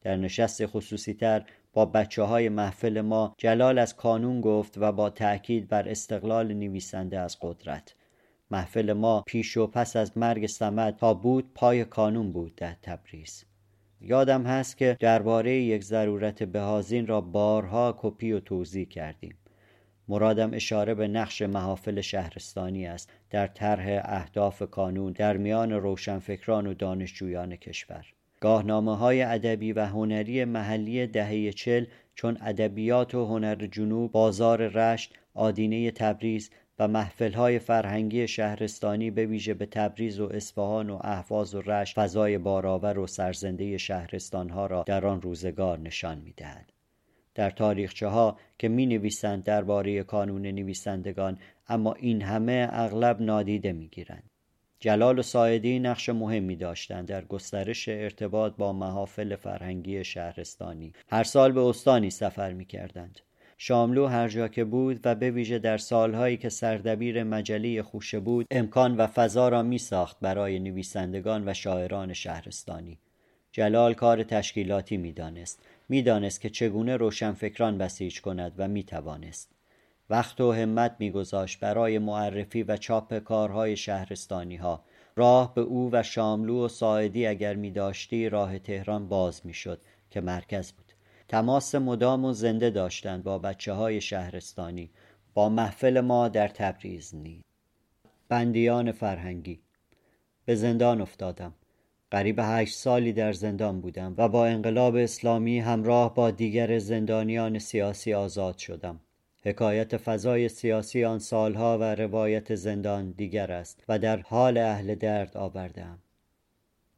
در 0.03 0.17
نشست 0.17 0.67
خصوصی 0.67 1.15
تر 1.15 1.45
با 1.73 1.87
بچه 1.87 2.23
های 2.23 2.49
محفل 2.49 3.01
ما 3.01 3.35
جلال 3.39 3.79
از 3.79 3.97
کانون 3.97 4.41
گفت 4.41 4.75
و 4.79 4.93
با 4.93 5.11
تأکید 5.11 5.69
بر 5.69 5.89
استقلال 5.89 6.55
نویسنده 6.55 7.19
از 7.19 7.37
قدرت. 7.41 7.95
محفل 8.51 8.93
ما 8.93 9.23
پیش 9.27 9.57
و 9.57 9.67
پس 9.67 9.97
از 9.97 10.19
مرگ 10.19 10.47
سمت 10.47 10.97
تا 10.97 11.15
بود 11.15 11.51
پای 11.55 11.85
کانون 11.85 12.33
بود 12.33 12.55
در 12.55 12.75
تبریز. 12.83 13.45
یادم 14.09 14.43
هست 14.43 14.77
که 14.77 14.97
درباره 15.01 15.57
یک 15.57 15.85
ضرورت 15.85 16.43
بهازین 16.43 17.07
را 17.07 17.21
بارها 17.21 17.99
کپی 17.99 18.33
و 18.33 18.41
توضیح 18.41 18.85
کردیم. 18.89 19.35
مرادم 20.09 20.55
اشاره 20.55 20.95
به 20.95 21.09
نقش 21.09 21.43
محافل 21.43 22.01
شهرستانی 22.01 22.87
است 22.87 23.13
در 23.31 23.47
طرح 23.47 24.01
اهداف 24.05 24.63
کانون 24.71 25.13
در 25.13 25.37
میان 25.37 25.73
روشنفکران 25.73 26.67
و 26.67 26.75
دانشجویان 26.75 27.57
کشور. 27.57 28.07
گاهنامه 28.41 28.97
های 28.97 29.23
ادبی 29.23 29.73
و 29.73 29.87
هنری 29.87 30.45
محلی 30.45 31.07
دهه 31.07 31.53
چل 31.53 31.87
چون 32.15 32.39
ادبیات 32.41 33.15
و 33.15 33.25
هنر 33.25 33.67
جنوب 33.67 34.13
بازار 34.13 34.69
رشت 34.69 35.15
آدینه 35.35 35.91
تبریز 35.91 36.51
و 36.79 36.89
محفلهای 36.89 37.59
فرهنگی 37.59 38.29
شهرستانی 38.29 39.11
به 39.11 39.27
ویژه 39.27 39.55
به 39.55 39.67
تبریز 39.67 40.21
و 40.21 40.29
اصفهان 40.33 40.91
و 40.91 40.99
اهواز 41.01 41.55
و 41.55 41.61
رشت 41.61 41.95
فضای 41.95 42.39
بارآور 42.39 42.99
و 42.99 43.07
سرزنده 43.07 43.79
شهرستانها 43.79 44.67
را 44.67 44.85
در 44.87 45.07
آن 45.07 45.23
روزگار 45.23 45.79
نشان 45.79 46.19
می‌دهد 46.19 46.73
در 47.35 47.51
تاریخچه 47.51 48.07
ها 48.07 48.39
که 48.59 48.69
می 48.69 48.87
نویسند 48.87 49.45
درباره 49.45 50.03
کانون 50.03 50.47
نویسندگان 50.47 51.39
اما 51.69 51.93
این 51.93 52.23
همه 52.23 52.69
اغلب 52.73 53.23
نادیده 53.23 53.73
می 53.73 53.89
گیرند. 53.89 54.31
جلال 54.81 55.19
و 55.19 55.23
سایدی 55.23 55.79
نقش 55.79 56.09
مهمی 56.09 56.57
داشتند 56.57 57.09
در 57.09 57.25
گسترش 57.25 57.89
ارتباط 57.89 58.57
با 58.57 58.73
محافل 58.73 59.37
فرهنگی 59.37 60.05
شهرستانی 60.05 60.93
هر 61.09 61.25
سال 61.25 61.53
به 61.53 61.61
استانی 61.61 62.11
سفر 62.11 62.53
می 62.53 62.65
کردند. 62.65 63.21
شاملو 63.59 64.07
هر 64.07 64.29
جا 64.29 64.49
که 64.49 64.65
بود 64.65 65.01
و 65.05 65.15
به 65.15 65.31
ویژه 65.31 65.59
در 65.59 65.79
سالهایی 65.79 66.37
که 66.37 66.49
سردبیر 66.49 67.25
مجله 67.25 67.83
خوشه 67.83 68.21
بود 68.21 68.47
امکان 68.51 68.97
و 68.97 69.07
فضا 69.07 69.49
را 69.49 69.63
می 69.63 69.79
ساخت 69.79 70.17
برای 70.21 70.59
نویسندگان 70.59 71.49
و 71.49 71.55
شاعران 71.55 72.13
شهرستانی. 72.13 72.99
جلال 73.53 73.95
کار 73.95 74.23
تشکیلاتی 74.23 74.97
می‌دانست. 74.97 75.63
می‌دانست 75.89 76.41
که 76.41 76.51
چگونه 76.51 76.97
روشنفکران 76.97 77.79
بسیج 77.79 78.21
کند 78.21 78.53
و 78.59 78.69
می‌توانست. 78.69 79.51
وقت 80.11 80.41
و 80.41 80.53
همت 80.53 80.97
میگذاشت 80.99 81.61
برای 81.61 81.99
معرفی 81.99 82.63
و 82.63 82.77
چاپ 82.77 83.19
کارهای 83.19 83.77
شهرستانی 83.77 84.57
ها 84.57 84.85
راه 85.17 85.55
به 85.55 85.61
او 85.61 85.91
و 85.93 86.03
شاملو 86.03 86.65
و 86.65 86.69
ساعدی 86.69 87.27
اگر 87.27 87.55
می 87.55 87.71
داشتی 87.71 88.29
راه 88.29 88.59
تهران 88.59 89.09
باز 89.09 89.41
می‌شد 89.47 89.81
که 90.11 90.21
مرکز 90.21 90.73
بود. 90.73 90.86
تماس 91.29 91.75
مدام 91.75 92.25
و 92.25 92.33
زنده 92.33 92.71
داشتند 92.71 93.23
با 93.23 93.39
بچه 93.39 93.73
های 93.73 94.01
شهرستانی. 94.01 94.91
با 95.35 95.49
محفل 95.49 96.01
ما 96.01 96.29
در 96.29 96.49
تبریز 96.49 97.15
نیز 97.15 97.43
بندیان 98.29 98.93
فرهنگی. 98.93 99.61
به 100.45 100.55
زندان 100.55 101.01
افتادم. 101.01 101.55
قریب 102.11 102.39
هشت 102.43 102.75
سالی 102.77 103.13
در 103.13 103.33
زندان 103.33 103.81
بودم 103.81 104.15
و 104.19 104.29
با 104.29 104.47
انقلاب 104.47 104.97
اسلامی 104.97 105.61
همراه 105.61 106.15
با 106.15 106.31
دیگر 106.31 106.79
زندانیان 106.79 107.59
سیاسی 107.59 108.15
آزاد 108.15 108.59
شدم. 108.59 109.01
حکایت 109.47 109.97
فضای 109.97 110.49
سیاسی 110.49 111.05
آن 111.05 111.19
سالها 111.19 111.79
و 111.79 111.83
روایت 111.83 112.55
زندان 112.55 113.11
دیگر 113.11 113.53
است 113.53 113.85
و 113.89 113.99
در 113.99 114.17
حال 114.21 114.59
اهل 114.59 114.95
درد 114.95 115.37
آوردم 115.37 115.99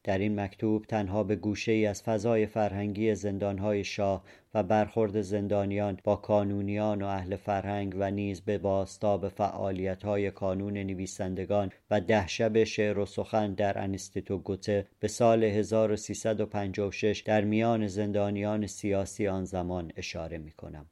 در 0.09 0.19
این 0.19 0.41
مکتوب 0.41 0.85
تنها 0.85 1.25
به 1.25 1.37
گوشه 1.37 1.73
ای 1.73 1.87
از 1.87 2.03
فضای 2.03 2.47
فرهنگی 2.47 3.15
زندانهای 3.15 3.85
شاه 3.85 4.25
و 4.55 4.62
برخورد 4.62 5.21
زندانیان 5.21 5.99
با 6.05 6.17
کانونیان 6.17 7.03
و 7.03 7.07
اهل 7.07 7.37
فرهنگ 7.37 7.95
و 7.99 8.11
نیز 8.11 8.41
به 8.41 8.59
باستاب 8.59 9.25
های 10.05 10.31
کانون 10.31 10.79
نویسندگان 10.79 11.73
و 11.91 12.00
ده 12.00 12.27
شب 12.27 12.65
شعر 12.65 12.99
و 12.99 13.07
سخن 13.07 13.55
در 13.55 13.79
انستیتو 13.79 14.38
گوته 14.38 14.87
به 15.00 15.09
سال 15.09 15.45
1356 15.45 17.21
در 17.27 17.45
میان 17.45 17.87
زندانیان 17.87 18.67
سیاسی 18.67 19.29
آن 19.29 19.45
زمان 19.45 19.93
اشاره 19.97 20.38
می 20.38 20.53
کنم. 20.53 20.87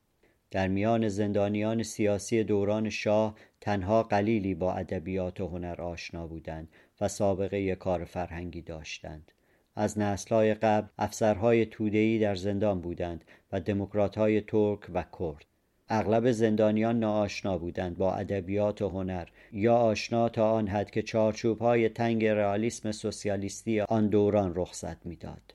در 0.50 0.68
میان 0.68 1.08
زندانیان 1.08 1.82
سیاسی 1.82 2.44
دوران 2.44 2.90
شاه 2.90 3.34
تنها 3.60 4.02
قلیلی 4.02 4.54
با 4.54 4.72
ادبیات 4.72 5.40
و 5.40 5.46
هنر 5.46 5.80
آشنا 5.80 6.26
بودند 6.26 6.68
و 7.00 7.08
سابقه 7.08 7.74
کار 7.74 8.04
فرهنگی 8.04 8.62
داشتند. 8.62 9.32
از 9.74 9.98
نسلهای 9.98 10.54
قبل 10.54 10.88
افسرهای 10.98 11.66
تودهی 11.66 12.18
در 12.18 12.34
زندان 12.34 12.80
بودند 12.80 13.24
و 13.52 13.60
دموکراتهای 13.60 14.40
ترک 14.40 14.80
و 14.94 15.04
کرد. 15.18 15.44
اغلب 15.88 16.32
زندانیان 16.32 17.00
ناآشنا 17.00 17.58
بودند 17.58 17.98
با 17.98 18.14
ادبیات 18.14 18.82
و 18.82 18.88
هنر. 18.88 19.28
یا 19.52 19.76
آشنا 19.76 20.28
تا 20.28 20.50
آن 20.52 20.68
حد 20.68 20.90
که 20.90 21.02
چارچوب 21.02 21.58
های 21.58 21.88
تنگ 21.88 22.24
رئالیسم 22.24 22.92
سوسیالیستی 22.92 23.80
آن 23.80 24.08
دوران 24.08 24.52
رخصت 24.54 25.06
می‌داد. 25.06 25.54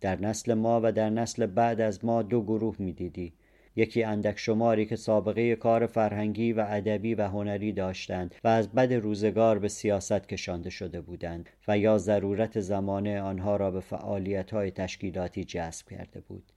در 0.00 0.20
نسل 0.20 0.54
ما 0.54 0.80
و 0.84 0.92
در 0.92 1.10
نسل 1.10 1.46
بعد 1.46 1.80
از 1.80 2.04
ما 2.04 2.22
دو 2.22 2.42
گروه 2.42 2.76
می‌دیدی. 2.78 3.32
یکی 3.76 4.02
اندک 4.02 4.38
شماری 4.38 4.86
که 4.86 4.96
سابقه 4.96 5.56
کار 5.56 5.86
فرهنگی 5.86 6.52
و 6.52 6.66
ادبی 6.68 7.14
و 7.14 7.28
هنری 7.28 7.72
داشتند 7.72 8.34
و 8.44 8.48
از 8.48 8.68
بد 8.68 8.92
روزگار 8.92 9.58
به 9.58 9.68
سیاست 9.68 10.28
کشانده 10.28 10.70
شده 10.70 11.00
بودند 11.00 11.50
و 11.68 11.78
یا 11.78 11.98
ضرورت 11.98 12.60
زمانه 12.60 13.20
آنها 13.20 13.56
را 13.56 13.70
به 13.70 13.80
فعالیت 13.80 14.50
های 14.50 14.70
تشکیلاتی 14.70 15.44
جذب 15.44 15.88
کرده 15.88 16.20
بود 16.20 16.52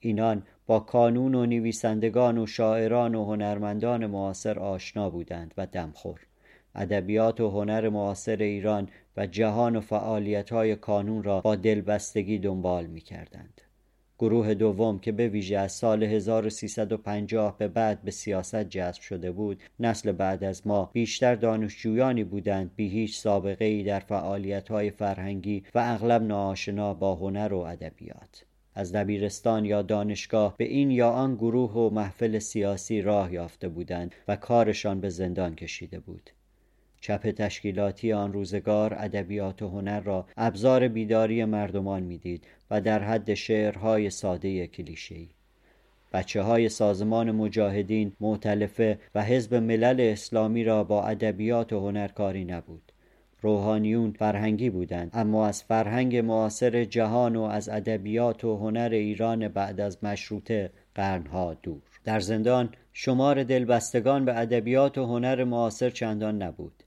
اینان 0.00 0.42
با 0.66 0.80
کانون 0.80 1.34
و 1.34 1.46
نویسندگان 1.46 2.38
و 2.38 2.46
شاعران 2.46 3.14
و 3.14 3.24
هنرمندان 3.24 4.06
معاصر 4.06 4.58
آشنا 4.58 5.10
بودند 5.10 5.54
و 5.56 5.66
دمخور 5.66 6.20
ادبیات 6.74 7.40
و 7.40 7.50
هنر 7.50 7.88
معاصر 7.88 8.36
ایران 8.36 8.88
و 9.16 9.26
جهان 9.26 9.76
و 9.76 9.80
فعالیت 9.80 10.52
های 10.52 10.76
کانون 10.76 11.22
را 11.22 11.40
با 11.40 11.56
دلبستگی 11.56 12.38
دنبال 12.38 12.86
می 12.86 13.00
کردند. 13.00 13.60
گروه 14.18 14.54
دوم 14.54 14.98
که 14.98 15.12
به 15.12 15.28
ویژه 15.28 15.58
از 15.58 15.72
سال 15.72 16.02
1350 16.02 17.58
به 17.58 17.68
بعد 17.68 18.02
به 18.02 18.10
سیاست 18.10 18.64
جذب 18.64 19.00
شده 19.00 19.32
بود 19.32 19.62
نسل 19.80 20.12
بعد 20.12 20.44
از 20.44 20.66
ما 20.66 20.90
بیشتر 20.92 21.34
دانشجویانی 21.34 22.24
بودند. 22.24 22.70
بی 22.76 22.88
هیچ 22.88 23.18
سابقه 23.18 23.64
ای 23.64 23.82
در 23.82 24.00
فعالیت 24.00 24.68
های 24.68 24.90
فرهنگی 24.90 25.62
و 25.74 25.78
اغلب 25.78 26.22
ناآشنا 26.22 26.94
با 26.94 27.14
هنر 27.14 27.52
و 27.52 27.58
ادبیات. 27.58 28.44
از 28.74 28.92
دبیرستان 28.92 29.64
یا 29.64 29.82
دانشگاه 29.82 30.54
به 30.56 30.64
این 30.64 30.90
یا 30.90 31.10
آن 31.10 31.34
گروه 31.34 31.72
و 31.72 31.90
محفل 31.90 32.38
سیاسی 32.38 33.02
راه 33.02 33.32
یافته 33.32 33.68
بودند 33.68 34.14
و 34.28 34.36
کارشان 34.36 35.00
به 35.00 35.08
زندان 35.08 35.54
کشیده 35.54 36.00
بود. 36.00 36.30
چپ 37.00 37.30
تشکیلاتی 37.30 38.12
آن 38.12 38.32
روزگار 38.32 38.94
ادبیات 38.98 39.62
و 39.62 39.68
هنر 39.68 40.00
را 40.00 40.26
ابزار 40.36 40.88
بیداری 40.88 41.44
مردمان 41.44 42.02
می‌دید 42.02 42.46
و 42.70 42.80
در 42.80 43.02
حد 43.02 43.34
شعرهای 43.34 44.10
ساده 44.10 44.66
کلیشه‌ای. 44.66 45.28
بچه 46.12 46.42
های 46.42 46.68
سازمان 46.68 47.30
مجاهدین 47.30 48.12
معتلفه 48.20 48.98
و 49.14 49.22
حزب 49.22 49.54
ملل 49.54 50.00
اسلامی 50.00 50.64
را 50.64 50.84
با 50.84 51.04
ادبیات 51.04 51.72
و 51.72 51.80
هنر 51.80 52.08
کاری 52.08 52.44
نبود. 52.44 52.92
روحانیون 53.42 54.12
فرهنگی 54.12 54.70
بودند 54.70 55.10
اما 55.12 55.46
از 55.46 55.62
فرهنگ 55.62 56.16
معاصر 56.16 56.84
جهان 56.84 57.36
و 57.36 57.42
از 57.42 57.68
ادبیات 57.68 58.44
و 58.44 58.56
هنر 58.56 58.88
ایران 58.92 59.48
بعد 59.48 59.80
از 59.80 60.04
مشروطه 60.04 60.70
قرنها 60.94 61.54
دور. 61.54 61.82
در 62.04 62.20
زندان 62.20 62.68
شمار 62.92 63.44
دلبستگان 63.44 64.24
به 64.24 64.38
ادبیات 64.38 64.98
و 64.98 65.06
هنر 65.06 65.44
معاصر 65.44 65.90
چندان 65.90 66.42
نبود. 66.42 66.82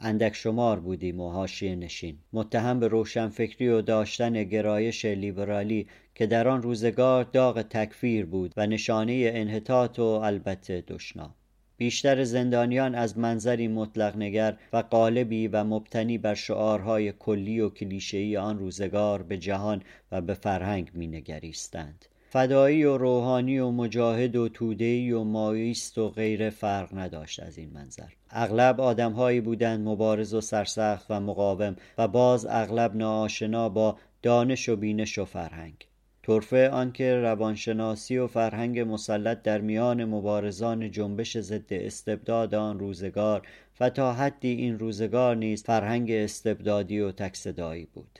اندک 0.00 0.34
شمار 0.34 0.80
بودیم 0.80 1.20
و 1.20 1.30
حاشیه 1.30 1.76
نشین. 1.76 2.18
متهم 2.32 2.80
به 2.80 2.88
روشنفکری 2.88 3.68
و 3.68 3.82
داشتن 3.82 4.44
گرایش 4.44 5.04
لیبرالی 5.04 5.86
که 6.14 6.26
در 6.26 6.48
آن 6.48 6.62
روزگار 6.62 7.24
داغ 7.24 7.62
تکفیر 7.62 8.26
بود 8.26 8.52
و 8.56 8.66
نشانه 8.66 9.30
انحطاط 9.34 9.98
و 9.98 10.02
البته 10.02 10.84
دشنا 10.88 11.34
بیشتر 11.76 12.24
زندانیان 12.24 12.94
از 12.94 13.18
منظری 13.18 13.68
مطلق 13.68 14.16
نگر 14.16 14.56
و 14.72 14.76
قالبی 14.76 15.48
و 15.48 15.64
مبتنی 15.64 16.18
بر 16.18 16.34
شعارهای 16.34 17.12
کلی 17.12 17.60
و 17.60 17.68
کلیشه‌ای 17.68 18.36
آن 18.36 18.58
روزگار 18.58 19.22
به 19.22 19.38
جهان 19.38 19.82
و 20.12 20.20
به 20.20 20.34
فرهنگ 20.34 20.90
مینگریستند. 20.94 22.04
فدایی 22.30 22.84
و 22.84 22.96
روحانی 22.96 23.58
و 23.58 23.70
مجاهد 23.70 24.36
و 24.36 24.48
تودهی 24.48 25.12
و 25.12 25.24
ماییست 25.24 25.98
و 25.98 26.08
غیر 26.08 26.50
فرق 26.50 26.98
نداشت 26.98 27.40
از 27.40 27.58
این 27.58 27.70
منظر. 27.72 28.08
اغلب 28.38 28.80
آدمهایی 28.80 29.40
بودند 29.40 29.88
مبارز 29.88 30.34
و 30.34 30.40
سرسخت 30.40 31.06
و 31.10 31.20
مقاوم 31.20 31.76
و 31.98 32.08
باز 32.08 32.46
اغلب 32.50 32.96
ناآشنا 32.96 33.68
با 33.68 33.96
دانش 34.22 34.68
و 34.68 34.76
بینش 34.76 35.18
و 35.18 35.24
فرهنگ. 35.24 35.74
طرفه 36.22 36.70
آنکه 36.70 37.16
روانشناسی 37.16 38.18
و 38.18 38.26
فرهنگ 38.26 38.80
مسلط 38.80 39.42
در 39.42 39.60
میان 39.60 40.04
مبارزان 40.04 40.90
جنبش 40.90 41.38
ضد 41.38 41.72
استبداد 41.72 42.54
آن 42.54 42.78
روزگار 42.78 43.42
و 43.80 43.90
تا 43.90 44.12
حدی 44.12 44.48
این 44.48 44.78
روزگار 44.78 45.36
نیز 45.36 45.64
فرهنگ 45.64 46.10
استبدادی 46.10 47.00
و 47.00 47.12
تکصدایی 47.12 47.88
بود. 47.94 48.18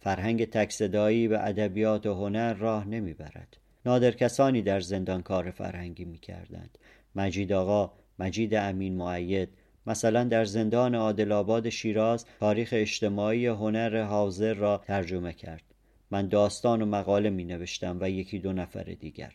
فرهنگ 0.00 0.50
تکصدایی 0.50 1.28
به 1.28 1.48
ادبیات 1.48 2.06
و 2.06 2.14
هنر 2.14 2.54
راه 2.54 2.88
نمی‌برد. 2.88 3.56
نادر 3.86 4.10
کسانی 4.10 4.62
در 4.62 4.80
زندان 4.80 5.22
کار 5.22 5.50
فرهنگی 5.50 6.04
می‌کردند. 6.04 6.78
مجید 7.14 7.52
آقا 7.52 7.92
مجید 8.20 8.54
امین 8.54 8.96
معید. 8.96 9.48
مثلا 9.86 10.24
در 10.24 10.44
زندان 10.44 10.94
عادل 10.94 11.70
شیراز 11.70 12.26
تاریخ 12.40 12.68
اجتماعی 12.72 13.46
هنر 13.46 14.02
حاضر 14.02 14.54
را 14.54 14.82
ترجمه 14.86 15.32
کرد. 15.32 15.62
من 16.10 16.28
داستان 16.28 16.82
و 16.82 16.86
مقاله 16.86 17.30
می 17.30 17.44
نوشتم 17.44 17.98
و 18.00 18.10
یکی 18.10 18.38
دو 18.38 18.52
نفر 18.52 18.82
دیگر. 18.82 19.32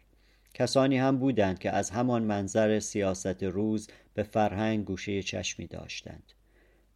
کسانی 0.54 0.98
هم 0.98 1.18
بودند 1.18 1.60
که 1.60 1.70
از 1.72 1.90
همان 1.90 2.24
منظر 2.24 2.80
سیاست 2.80 3.44
روز 3.44 3.88
به 4.14 4.24
فرهنگ 4.24 4.86
گوشه 4.86 5.24
چشمی 5.24 5.68
داشتند. 5.68 6.34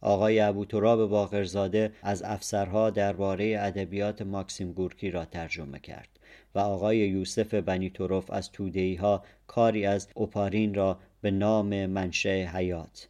آقای 0.00 0.40
ابوتراب 0.40 1.10
باقرزاده 1.10 1.92
از 2.02 2.22
افسرها 2.22 2.90
درباره 2.90 3.56
ادبیات 3.60 4.22
ماکسیم 4.22 4.72
گورکی 4.72 5.10
را 5.10 5.24
ترجمه 5.24 5.78
کرد 5.78 6.08
و 6.54 6.58
آقای 6.58 6.98
یوسف 6.98 7.54
بنی 7.54 7.90
طرف 7.90 8.30
از 8.30 8.50
تودهی 8.50 8.94
ها 8.94 9.24
کاری 9.46 9.86
از 9.86 10.08
اوپارین 10.14 10.74
را 10.74 10.98
به 11.20 11.30
نام 11.30 11.86
منشه 11.86 12.50
حیات. 12.54 13.08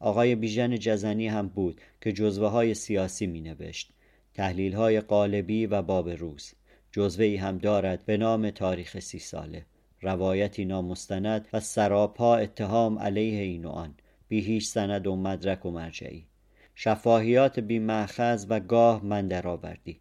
آقای 0.00 0.34
بیژن 0.34 0.78
جزنی 0.78 1.28
هم 1.28 1.48
بود 1.48 1.80
که 2.00 2.12
جزوه 2.12 2.48
های 2.48 2.74
سیاسی 2.74 3.26
می 3.26 3.40
نوشت 3.40 3.90
تحلیل 4.34 4.74
های 4.74 5.00
قالبی 5.00 5.66
و 5.66 5.82
باب 5.82 6.08
روز. 6.08 6.52
جزوه 6.92 7.24
ای 7.24 7.36
هم 7.36 7.58
دارد 7.58 8.04
به 8.04 8.16
نام 8.16 8.50
تاریخ 8.50 9.00
سی 9.00 9.18
ساله. 9.18 9.66
روایتی 10.00 10.64
نامستند 10.64 11.48
و 11.52 11.60
سراپا 11.60 12.36
اتهام 12.36 12.98
علیه 12.98 13.42
این 13.42 13.64
و 13.64 13.68
آن. 13.68 13.94
بی 14.28 14.40
هیچ 14.40 14.66
سند 14.66 15.06
و 15.06 15.16
مدرک 15.16 15.66
و 15.66 15.70
مرجعی. 15.70 16.26
شفاهیات 16.74 17.60
بی 17.60 17.78
مأخذ 17.78 18.46
و 18.48 18.60
گاه 18.60 19.04
من 19.04 19.28
درآوردی. 19.28 20.00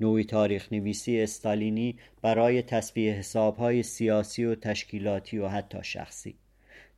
نوعی 0.00 0.24
تاریخ 0.24 0.72
نویسی 0.72 1.20
استالینی 1.20 1.98
برای 2.22 2.62
تصفیه 2.62 3.12
حسابهای 3.12 3.82
سیاسی 3.82 4.44
و 4.44 4.54
تشکیلاتی 4.54 5.38
و 5.38 5.48
حتی 5.48 5.78
شخصی. 5.82 6.34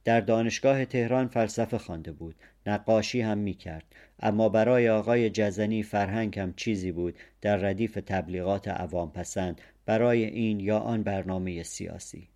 در 0.07 0.21
دانشگاه 0.21 0.85
تهران 0.85 1.29
فلسفه 1.29 1.79
خوانده 1.79 2.13
بود. 2.13 2.35
نقاشی 2.67 3.21
هم 3.21 3.39
می 3.39 3.55
کرد 3.55 3.85
اما 4.21 4.49
برای 4.49 4.89
آقای 4.89 5.31
جزنی 5.31 5.83
فرهنگ 5.83 6.39
هم 6.39 6.55
چیزی 6.55 6.93
بود 6.93 7.15
در 7.41 7.57
ردیف 7.57 7.99
تبلیغات 8.07 8.69
عوام 8.69 9.13
پسند 9.13 9.61
برای 9.87 10.25
این 10.25 10.61
یا 10.61 10.79
آن 10.79 11.03
برنامه 11.03 11.63
سیاسی. 11.63 12.29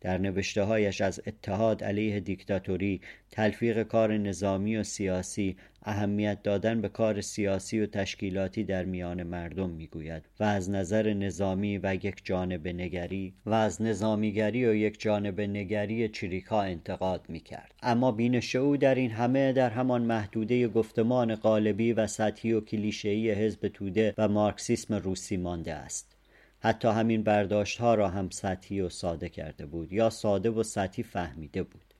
در 0.00 0.18
نوشته 0.18 0.62
هایش 0.62 1.00
از 1.00 1.20
اتحاد 1.26 1.84
علیه 1.84 2.20
دیکتاتوری 2.20 3.00
تلفیق 3.30 3.82
کار 3.82 4.16
نظامی 4.16 4.76
و 4.76 4.82
سیاسی 4.82 5.56
اهمیت 5.82 6.42
دادن 6.42 6.80
به 6.80 6.88
کار 6.88 7.20
سیاسی 7.20 7.80
و 7.80 7.86
تشکیلاتی 7.86 8.64
در 8.64 8.84
میان 8.84 9.22
مردم 9.22 9.70
می‌گوید 9.70 10.22
و 10.40 10.44
از 10.44 10.70
نظر 10.70 11.12
نظامی 11.12 11.78
و 11.78 11.94
یک 11.94 12.20
جانب 12.24 12.68
نگری 12.68 13.34
و 13.46 13.54
از 13.54 13.82
نظامیگری 13.82 14.66
و 14.66 14.74
یک 14.74 15.00
جانب 15.00 15.40
نگری 15.40 16.08
چریکا 16.08 16.62
انتقاد 16.62 17.24
می‌کرد. 17.28 17.74
اما 17.82 18.12
بینش 18.12 18.56
او 18.56 18.76
در 18.76 18.94
این 18.94 19.10
همه 19.10 19.52
در 19.52 19.70
همان 19.70 20.02
محدوده 20.02 20.68
گفتمان 20.68 21.34
قالبی 21.34 21.92
و 21.92 22.06
سطحی 22.06 22.52
و 22.52 22.60
کلیشه‌ای 22.60 23.30
حزب 23.30 23.68
توده 23.68 24.14
و 24.18 24.28
مارکسیسم 24.28 24.94
روسی 24.94 25.36
مانده 25.36 25.74
است. 25.74 26.17
حتی 26.60 26.88
همین 26.88 27.22
برداشت 27.22 27.80
ها 27.80 27.94
را 27.94 28.08
هم 28.08 28.30
سطحی 28.30 28.80
و 28.80 28.88
ساده 28.88 29.28
کرده 29.28 29.66
بود 29.66 29.92
یا 29.92 30.10
ساده 30.10 30.50
و 30.50 30.62
سطحی 30.62 31.02
فهمیده 31.02 31.62
بود. 31.62 31.94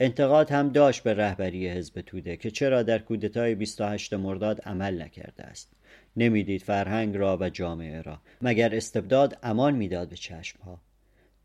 انتقاد 0.00 0.50
هم 0.50 0.68
داشت 0.68 1.02
به 1.02 1.14
رهبری 1.14 1.68
حزب 1.68 2.00
توده 2.00 2.36
که 2.36 2.50
چرا 2.50 2.82
در 2.82 2.98
کودتای 2.98 3.54
28 3.54 4.14
مرداد 4.14 4.60
عمل 4.60 5.02
نکرده 5.02 5.42
است. 5.42 5.72
نمی‌دید 6.16 6.62
فرهنگ 6.62 7.16
را 7.16 7.38
و 7.40 7.50
جامعه 7.50 8.02
را 8.02 8.20
مگر 8.42 8.74
استبداد 8.74 9.38
امان 9.42 9.74
می‌داد 9.74 10.08
به 10.08 10.16
چشم 10.16 10.62
ها 10.62 10.80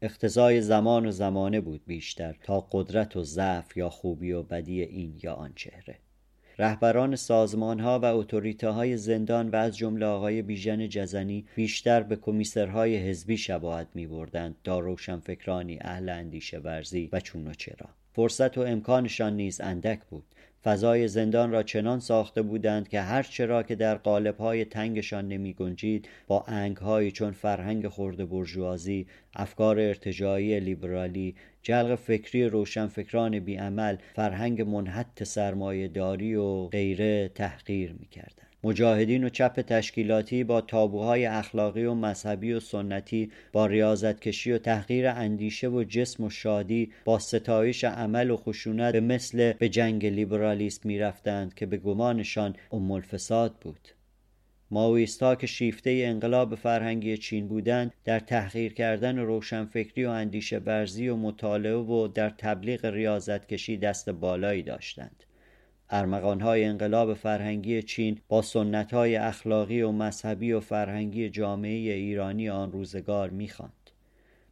اقتضای 0.02 0.62
زمان 0.62 1.06
و 1.06 1.12
زمانه 1.12 1.62
بود 1.62 1.82
بیشتر 1.88 2.36
تا 2.44 2.68
قدرت 2.72 3.16
و 3.16 3.24
ضعف 3.24 3.78
یا 3.78 3.90
خوبی 3.90 4.32
و 4.32 4.44
بدی 4.44 4.82
این 4.82 5.20
یا 5.24 5.34
آن 5.34 5.54
چهره. 5.56 6.00
رهبران 6.58 7.16
سازمان 7.16 7.80
ها 7.80 8.00
و 8.00 8.06
اتوریته 8.06 8.70
های 8.70 8.98
زندان 8.98 9.50
و 9.50 9.56
از 9.56 9.78
جمله 9.78 10.06
آقای 10.06 10.42
بیژن 10.42 10.90
جزنی 10.90 11.46
بیشتر 11.56 12.04
به 12.04 12.16
کمیسرهای 12.16 12.98
حزبی 12.98 13.38
شباهت 13.38 13.88
می 13.94 14.08
بردند 14.08 14.56
تا 14.64 14.80
روشنفکرانی 14.80 15.78
اهل 15.82 16.10
اندیشه 16.10 16.60
ورزی 16.60 17.10
و 17.12 17.20
چون 17.20 17.48
و 17.48 17.54
چرا. 17.54 17.90
فرصت 18.14 18.58
و 18.58 18.62
امکانشان 18.62 19.36
نیز 19.36 19.62
اندک 19.62 20.00
بود. 20.10 20.24
فضای 20.66 21.08
زندان 21.08 21.52
را 21.52 21.64
چنان 21.64 22.00
ساخته 22.00 22.42
بودند 22.42 22.88
که 22.88 23.02
هر 23.02 23.24
چرا 23.24 23.64
که 23.64 23.76
در 23.76 23.96
قالب‌های 23.96 24.66
تنگشان 24.66 25.28
نمی 25.28 25.54
گنجید 25.54 26.10
با 26.28 26.42
انگهایی 26.48 27.12
چون 27.12 27.32
فرهنگ 27.32 27.88
خورده 27.88 28.26
برجوازی، 28.26 29.08
افکار 29.36 29.80
ارتجایی 29.80 30.60
لیبرالی، 30.60 31.36
جلق 31.62 31.96
فکری 31.96 32.46
روشنفکران 32.46 33.40
بیعمل، 33.40 33.98
فرهنگ 34.16 34.62
منحط 34.62 35.24
سرمایهداری 35.24 36.36
و 36.36 36.68
غیره 36.68 37.30
تحقیر 37.36 37.96
می 38.00 38.08
مجاهدین 38.66 39.24
و 39.24 39.30
چپ 39.30 39.62
تشکیلاتی 39.62 40.44
با 40.44 40.62
تابوهای 40.62 41.26
اخلاقی 41.26 41.86
و 41.86 41.94
مذهبی 41.94 42.54
و 42.54 42.60
سنتی 42.60 43.32
با 43.52 43.66
ریاضتکشی 43.66 44.52
و 44.52 44.58
تحقیر 44.58 45.08
اندیشه 45.08 45.68
و 45.68 45.84
جسم 45.84 46.24
و 46.24 46.30
شادی 46.30 46.92
با 47.06 47.20
ستایش 47.20 47.84
عمل 47.84 48.30
و 48.30 48.38
خشونت 48.38 48.94
به 48.94 49.00
مثل 49.00 49.54
به 49.54 49.70
جنگ 49.70 50.06
لیبرالیسم 50.06 50.82
می‌رفتند 50.84 51.54
که 51.54 51.66
به 51.66 51.78
گمانشان 51.78 52.56
ام 52.72 52.92
الفساد 52.92 53.56
بود. 53.62 53.88
ماویستا 54.72 55.36
که 55.36 55.48
شیفته 55.48 56.02
انقلاب 56.06 56.56
فرهنگی 56.56 57.18
چین 57.18 57.48
بودند 57.48 57.94
در 58.06 58.20
تحقیر 58.20 58.74
کردن 58.74 59.18
روشنفکری 59.18 60.06
و 60.06 60.10
اندیشه 60.10 60.58
ورزی 60.58 61.08
و 61.08 61.16
مطالعه 61.16 61.76
و 61.76 62.08
در 62.08 62.30
تبلیغ 62.30 62.86
ریاضتکشی 62.86 63.78
دست 63.78 64.10
بالایی 64.10 64.64
داشتند. 64.64 65.24
ارمغانهای 65.90 66.64
انقلاب 66.64 67.14
فرهنگی 67.14 67.84
چین 67.84 68.20
با 68.28 68.42
سنتهای 68.42 69.16
اخلاقی 69.16 69.82
و 69.82 69.92
مذهبی 69.92 70.52
و 70.52 70.60
فرهنگی 70.60 71.30
جامعه 71.30 71.94
ایرانی 71.94 72.50
آن 72.50 72.72
روزگار 72.72 73.30
می‌خواند. 73.30 73.72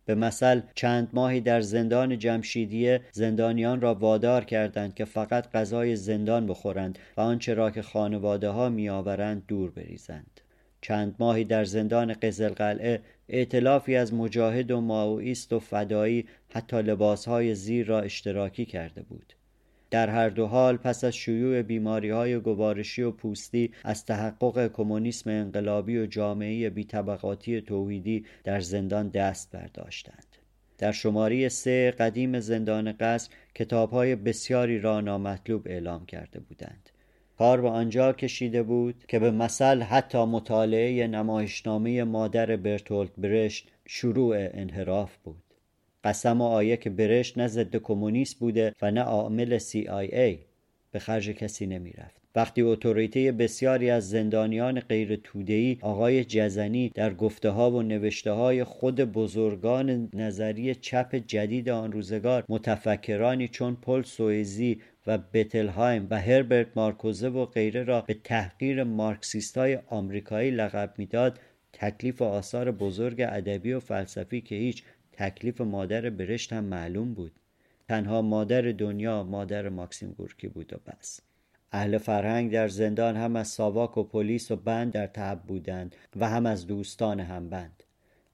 به 0.06 0.16
مثل 0.16 0.62
چند 0.76 1.10
ماهی 1.14 1.42
در 1.42 1.62
زندان 1.62 2.18
جمشیدیه 2.18 3.02
زندانیان 3.12 3.82
را 3.82 3.94
وادار 3.94 4.46
کردند 4.46 4.94
که 4.94 5.06
فقط 5.06 5.52
غذای 5.52 5.96
زندان 5.96 6.48
بخورند 6.48 7.00
و 7.18 7.22
آنچه 7.22 7.54
را 7.54 7.72
که 7.72 7.82
خانواده 7.82 8.50
ها 8.50 8.70
میآورند 8.70 9.44
دور 9.48 9.72
بریزند. 9.72 10.42
چند 10.82 11.16
ماهی 11.20 11.44
در 11.44 11.64
زندان 11.66 12.14
قزلقلعه 12.14 13.02
ائتلافی 13.30 13.96
از 13.96 14.14
مجاهد 14.14 14.72
و 14.72 14.82
ماویست 14.82 15.54
و 15.54 15.60
فدایی 15.60 16.26
حتی 16.50 16.82
لباسهای 16.82 17.56
زیر 17.56 17.88
را 17.88 18.02
اشتراکی 18.02 18.66
کرده 18.66 19.02
بود. 19.02 19.34
در 19.94 20.10
هر 20.10 20.30
دو 20.30 20.46
حال 20.46 20.78
پس 20.78 21.04
از 21.04 21.14
شیوع 21.16 21.62
بیماری 21.62 22.10
های 22.10 22.40
گوارشی 22.40 23.02
و 23.02 23.12
پوستی 23.12 23.72
از 23.84 24.06
تحقق 24.06 24.72
کمونیسم 24.72 25.30
انقلابی 25.30 25.98
و 25.98 26.06
جامعه 26.06 26.70
بیطبقاتی 26.70 27.62
توحیدی 27.62 28.26
در 28.44 28.60
زندان 28.60 29.10
دست 29.10 29.52
برداشتند. 29.52 30.26
در 30.78 30.92
شماری 30.92 31.50
سه 31.50 31.92
قدیم 31.92 32.40
زندان 32.40 32.92
قصر 32.92 33.30
کتاب 33.56 33.92
های 33.92 34.16
بسیاری 34.16 34.80
را 34.80 35.02
نامطلوب 35.02 35.68
اعلام 35.68 36.06
کرده 36.06 36.40
بودند. 36.40 36.90
کار 37.38 37.62
به 37.62 37.70
آنجا 37.70 38.14
کشیده 38.14 38.64
بود 38.64 39.04
که 39.08 39.20
به 39.20 39.32
مثل 39.32 39.82
حتی 39.82 40.26
مطالعه 40.26 41.08
نمایشنامه 41.08 42.04
مادر 42.04 42.56
برتولت 42.56 43.12
برشت 43.18 43.72
شروع 43.86 44.36
انحراف 44.38 45.18
بود. 45.18 45.53
قسم 46.04 46.42
و 46.42 46.44
آیه 46.44 46.78
که 46.78 46.90
برشت 46.90 47.38
نه 47.38 47.48
ضد 47.48 47.76
کمونیست 47.76 48.40
بوده 48.40 48.74
و 48.82 48.92
نه 48.92 49.02
عامل 49.02 49.60
CIA 49.60 50.38
به 50.92 51.00
خرج 51.00 51.30
کسی 51.30 51.66
نمی‌رفت. 51.66 52.24
وقتی 52.36 52.62
اتوریته 52.62 53.32
بسیاری 53.32 53.90
از 53.90 54.10
زندانیان 54.10 54.80
غیر 54.80 55.16
تودهی 55.16 55.78
آقای 55.82 56.24
جزنی 56.24 56.92
در 56.96 57.14
گفته 57.14 57.50
ها 57.50 57.72
و 57.72 57.82
نوشته 57.82 58.32
های 58.32 58.64
خود 58.64 58.96
بزرگان 58.96 60.10
نظری 60.14 60.76
چپ 60.76 61.16
جدید 61.16 61.70
آن 61.70 61.92
روزگار 61.92 62.44
متفکرانی 62.50 63.48
چون 63.48 63.76
پل 63.76 64.02
سویزی 64.02 64.82
و 65.08 65.18
بتلهایم 65.34 66.08
و 66.10 66.20
هربرت 66.22 66.68
مارکوزه 66.76 67.30
و 67.30 67.46
غیره 67.46 67.84
را 67.84 68.02
به 68.02 68.14
تحقیر 68.14 68.84
مارکسیست 68.84 69.58
های 69.58 69.80
آمریکایی 69.88 70.52
لقب 70.52 70.94
می‌داد 70.98 71.40
تکلیف 71.74 72.22
و 72.22 72.26
آثار 72.26 72.72
بزرگ 72.72 73.22
ادبی 73.22 73.74
و 73.74 73.80
فلسفی 73.80 74.42
که 74.42 74.56
هیچ 74.56 74.84
تکلیف 75.14 75.62
مادر 75.62 76.10
برشت 76.10 76.54
هم 76.54 76.64
معلوم 76.64 77.14
بود. 77.14 77.32
تنها 77.88 78.22
مادر 78.22 78.62
دنیا 78.62 79.24
مادر 79.24 79.70
ماکسیم 79.70 80.12
گورکی 80.12 80.48
بود 80.48 80.74
و 80.74 80.78
بس. 80.92 81.20
اهل 81.72 81.98
فرهنگ 81.98 82.52
در 82.52 82.68
زندان 82.68 83.16
هم 83.16 83.36
از 83.36 83.48
ساواک 83.48 83.98
و 83.98 84.04
پلیس 84.04 84.52
و 84.52 84.56
بند 84.56 84.92
در 84.92 85.08
تعب 85.08 85.42
بودند 85.42 85.96
و 86.16 86.30
هم 86.30 86.46
از 86.46 86.68
دوستان 86.68 87.20
هم 87.20 87.50
بند. 87.50 87.84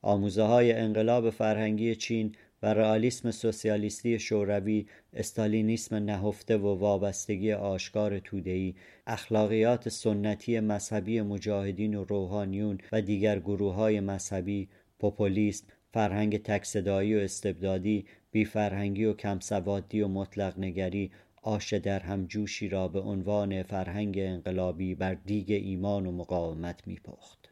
آموزه 0.01 0.43
های 0.43 0.73
انقلاب 0.73 1.29
فرهنگی 1.29 1.95
چین 1.95 2.35
و 2.63 2.73
رئالیسم 2.73 3.31
سوسیالیستی 3.31 4.19
شوروی 4.19 4.85
استالینیسم 5.13 5.95
نهفته 5.95 6.57
و 6.57 6.67
وابستگی 6.67 7.53
آشکار 7.53 8.19
تودهی 8.19 8.75
اخلاقیات 9.07 9.89
سنتی 9.89 10.59
مذهبی 10.59 11.21
مجاهدین 11.21 11.95
و 11.95 12.03
روحانیون 12.03 12.77
و 12.91 13.01
دیگر 13.01 13.39
گروه 13.39 13.73
های 13.73 13.99
مذهبی 13.99 14.69
پوپولیست 14.99 15.73
فرهنگ 15.91 16.43
تکصدایی 16.43 17.15
و 17.15 17.19
استبدادی 17.19 18.05
بیفرهنگی 18.31 19.05
و 19.05 19.13
کمسوادی 19.13 20.01
و 20.01 20.07
مطلق 20.07 20.59
نگری 20.59 21.11
آش 21.41 21.73
در 21.73 21.99
هم 21.99 22.25
جوشی 22.25 22.69
را 22.69 22.87
به 22.87 22.99
عنوان 22.99 23.63
فرهنگ 23.63 24.15
انقلابی 24.19 24.95
بر 24.95 25.13
دیگ 25.13 25.51
ایمان 25.51 26.05
و 26.05 26.11
مقاومت 26.11 26.87
میپخت. 26.87 27.49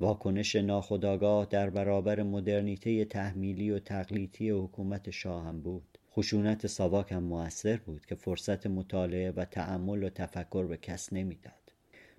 واکنش 0.00 0.56
ناخداگاه 0.56 1.46
در 1.50 1.70
برابر 1.70 2.22
مدرنیته 2.22 3.04
تحمیلی 3.04 3.70
و 3.70 3.78
تقلیدی 3.78 4.50
حکومت 4.50 5.10
شاه 5.10 5.44
هم 5.44 5.60
بود. 5.60 5.98
خشونت 6.12 6.66
ساواک 6.66 7.12
هم 7.12 7.22
موثر 7.22 7.76
بود 7.76 8.06
که 8.06 8.14
فرصت 8.14 8.66
مطالعه 8.66 9.30
و 9.30 9.44
تأمل 9.44 10.02
و 10.02 10.08
تفکر 10.08 10.66
به 10.66 10.76
کس 10.76 11.12
نمی‌داد. 11.12 11.61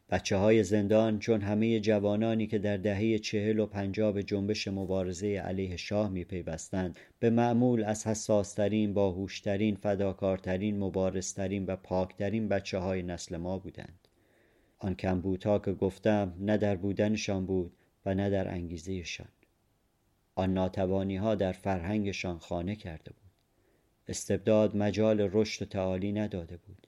بچه 0.09 0.37
های 0.37 0.63
زندان 0.63 1.19
چون 1.19 1.41
همه 1.41 1.79
جوانانی 1.79 2.47
که 2.47 2.59
در 2.59 2.77
دهه 2.77 3.17
چهل 3.19 3.59
و 3.59 3.65
پنجاه 3.65 4.11
به 4.11 4.23
جنبش 4.23 4.67
مبارزه 4.67 5.27
علیه 5.27 5.77
شاه 5.77 6.09
می 6.09 6.23
پیوستند 6.23 6.99
به 7.19 7.29
معمول 7.29 7.83
از 7.83 8.07
حساسترین، 8.07 8.93
باهوشترین، 8.93 9.75
فداکارترین، 9.75 10.79
مبارزترین 10.79 11.65
و 11.65 11.75
پاکترین 11.75 12.47
بچه 12.47 12.77
های 12.77 13.03
نسل 13.03 13.37
ما 13.37 13.59
بودند. 13.59 14.07
آن 14.79 14.95
کمبودها 14.95 15.59
که 15.59 15.73
گفتم 15.73 16.33
نه 16.39 16.57
در 16.57 16.75
بودنشان 16.75 17.45
بود 17.45 17.71
و 18.05 18.13
نه 18.13 18.29
در 18.29 18.51
انگیزهشان. 18.51 19.27
آن 20.35 20.53
ناتوانی 20.53 21.17
ها 21.17 21.35
در 21.35 21.51
فرهنگشان 21.51 22.37
خانه 22.37 22.75
کرده 22.75 23.11
بود. 23.11 23.31
استبداد 24.07 24.77
مجال 24.77 25.29
رشد 25.33 25.61
و 25.61 25.65
تعالی 25.65 26.11
نداده 26.11 26.57
بود. 26.57 26.82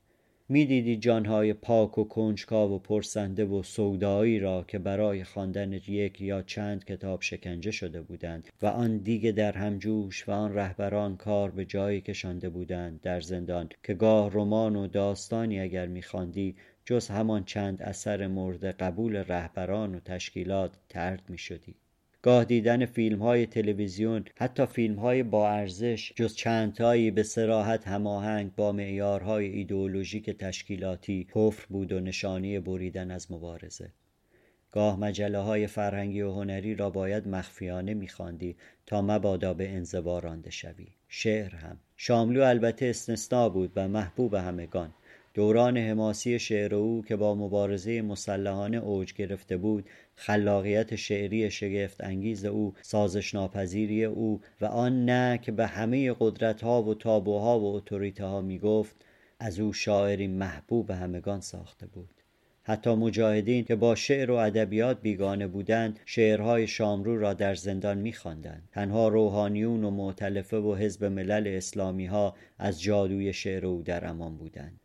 می‌دیدی 0.49 0.97
جانهای 0.97 1.53
پاک 1.53 1.97
و 1.97 2.03
کنجکاو 2.03 2.71
و 2.71 2.79
پرسنده 2.79 3.45
و 3.45 3.63
سودایی 3.63 4.39
را 4.39 4.65
که 4.67 4.79
برای 4.79 5.23
خواندن 5.23 5.73
یک 5.73 6.21
یا 6.21 6.41
چند 6.41 6.86
کتاب 6.86 7.21
شکنجه 7.21 7.71
شده 7.71 8.01
بودند 8.01 8.49
و 8.62 8.65
آن 8.65 8.97
دیگه 8.97 9.31
در 9.31 9.51
همجوش 9.51 10.29
و 10.29 10.31
آن 10.31 10.53
رهبران 10.53 11.17
کار 11.17 11.51
به 11.51 11.65
جایی 11.65 12.01
کشانده 12.01 12.49
بودند 12.49 13.01
در 13.01 13.21
زندان 13.21 13.69
که 13.84 13.93
گاه 13.93 14.31
رمان 14.34 14.75
و 14.75 14.88
داستانی 14.88 15.60
اگر 15.60 15.88
میخواندی 15.88 16.55
جز 16.86 17.08
همان 17.08 17.43
چند 17.43 17.81
اثر 17.81 18.27
مورد 18.27 18.65
قبول 18.65 19.15
رهبران 19.15 19.95
و 19.95 19.99
تشکیلات 19.99 20.71
ترد 20.89 21.23
می‌شدی. 21.29 21.75
گاه 22.25 22.45
دیدن 22.45 22.85
فیلم 22.85 23.19
های 23.19 23.45
تلویزیون 23.45 24.25
حتی 24.35 24.65
فیلم 24.65 24.95
های 24.95 25.23
با 25.23 25.49
ارزش 25.49 26.13
جز 26.15 26.35
چندتایی 26.35 27.11
به 27.11 27.23
سراحت 27.23 27.88
هماهنگ 27.88 28.55
با 28.55 28.71
معیارهای 28.71 29.45
ایدئولوژیک 29.45 30.29
تشکیلاتی 30.29 31.27
کفر 31.35 31.65
بود 31.69 31.91
و 31.91 31.99
نشانی 31.99 32.59
بریدن 32.59 33.11
از 33.11 33.31
مبارزه. 33.31 33.91
گاه 34.71 34.99
مجله 34.99 35.39
های 35.39 35.67
فرهنگی 35.67 36.21
و 36.21 36.31
هنری 36.31 36.75
را 36.75 36.89
باید 36.89 37.27
مخفیانه 37.27 37.93
میخواندی 37.93 38.55
تا 38.85 39.01
مبادا 39.01 39.53
به 39.53 39.69
انزوا 39.69 40.19
رانده 40.19 40.51
شوی. 40.51 40.88
شعر 41.07 41.55
هم. 41.55 41.77
شاملو 41.97 42.43
البته 42.43 42.85
استثنا 42.85 43.49
بود 43.49 43.71
و 43.75 43.88
محبوب 43.88 44.33
همگان. 44.33 44.93
دوران 45.35 45.77
حماسی 45.77 46.39
شعر 46.39 46.75
او 46.75 47.03
که 47.07 47.15
با 47.15 47.35
مبارزه 47.35 48.01
مسلحانه 48.01 48.77
اوج 48.77 49.13
گرفته 49.13 49.57
بود 49.57 49.85
خلاقیت 50.15 50.95
شعری 50.95 51.51
شگفت 51.51 52.04
انگیز 52.04 52.45
او 52.45 52.73
سازش 52.82 53.36
ناپذیری 53.36 54.06
او 54.06 54.41
و 54.62 54.65
آن 54.65 55.06
نه 55.06 55.38
که 55.38 55.51
به 55.51 55.67
همه 55.67 56.15
قدرت 56.19 56.62
ها 56.63 56.84
و 56.84 56.93
تابوها 56.93 57.60
و 57.60 57.75
اتوریته 57.75 58.25
ها 58.25 58.41
می 58.41 58.60
گفت 58.60 58.95
از 59.39 59.60
او 59.60 59.73
شاعری 59.73 60.28
محبوب 60.28 60.91
همگان 60.91 61.41
ساخته 61.41 61.88
بود. 61.88 62.10
حتی 62.63 62.95
مجاهدین 62.95 63.63
که 63.63 63.75
با 63.75 63.95
شعر 63.95 64.32
و 64.32 64.36
ادبیات 64.36 65.01
بیگانه 65.01 65.47
بودند 65.47 65.99
شعرهای 66.06 66.67
شامرو 66.67 67.19
را 67.19 67.34
در 67.34 67.56
زندان 67.56 67.97
میخواندند. 67.97 68.69
تنها 68.71 69.08
روحانیون 69.08 69.84
و 69.84 69.89
معتلفه 69.89 70.58
و 70.58 70.75
حزب 70.75 71.06
ملل 71.06 71.47
اسلامی 71.47 72.06
ها 72.06 72.36
از 72.60 72.82
جادوی 72.82 73.34
شعر 73.34 73.65
او 73.65 73.82
در 73.82 74.08
امان 74.08 74.38
بودند. 74.38 74.80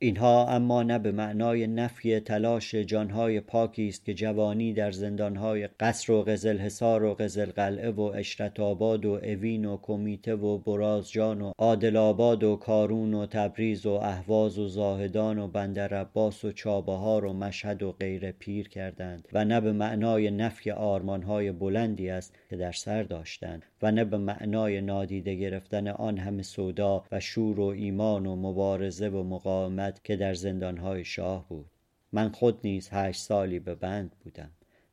اینها 0.00 0.48
اما 0.48 0.82
نه 0.82 0.98
به 0.98 1.12
معنای 1.12 1.66
نفی 1.66 2.20
تلاش 2.20 2.74
جانهای 2.74 3.40
پاکی 3.40 3.88
است 3.88 4.04
که 4.04 4.14
جوانی 4.14 4.72
در 4.72 4.90
زندانهای 4.90 5.68
قصر 5.80 6.12
و 6.12 6.22
قزلحصار 6.22 7.04
و 7.04 7.14
قزلقلعه 7.14 7.90
و 7.90 8.00
اشرت 8.00 8.60
آباد 8.60 9.04
و 9.04 9.10
اوین 9.10 9.64
و 9.64 9.76
کمیته 9.82 10.34
و 10.34 10.58
برازجان 10.58 11.40
و 11.40 11.52
عادل 11.58 11.96
آباد 11.96 12.44
و 12.44 12.56
کارون 12.56 13.14
و 13.14 13.26
تبریز 13.26 13.86
و 13.86 13.90
اهواز 13.90 14.58
و 14.58 14.68
زاهدان 14.68 15.38
و 15.38 15.48
بندر 15.48 15.94
عباس 15.94 16.44
و 16.44 16.52
چابهار 16.52 17.24
و 17.24 17.32
مشهد 17.32 17.82
و 17.82 17.92
غیر 17.92 18.32
پیر 18.32 18.68
کردند 18.68 19.28
و 19.32 19.44
نه 19.44 19.60
به 19.60 19.72
معنای 19.72 20.30
نفی 20.30 20.70
آرمانهای 20.70 21.52
بلندی 21.52 22.10
است 22.10 22.34
که 22.50 22.56
در 22.56 22.72
سر 22.72 23.02
داشتند 23.02 23.62
و 23.82 23.90
نه 23.90 24.04
به 24.04 24.18
معنای 24.18 24.80
نادیده 24.80 25.34
گرفتن 25.34 25.88
آن 25.88 26.18
همه 26.18 26.42
سودا 26.42 27.04
و 27.12 27.20
شور 27.20 27.60
و 27.60 27.64
ایمان 27.64 28.26
و 28.26 28.36
مبارزه 28.36 29.08
و 29.08 29.22
مقاومت 29.22 29.87
که 30.04 30.16
در 30.16 30.34
زندانهای 30.34 31.04
شاه 31.04 31.48
بود. 31.48 31.70
من 32.12 32.28
خود 32.28 32.60
نیز 32.64 32.88
هشت 32.92 33.20
سالی 33.20 33.58
به 33.58 33.74
بند 33.74 34.16
بودم. 34.24 34.50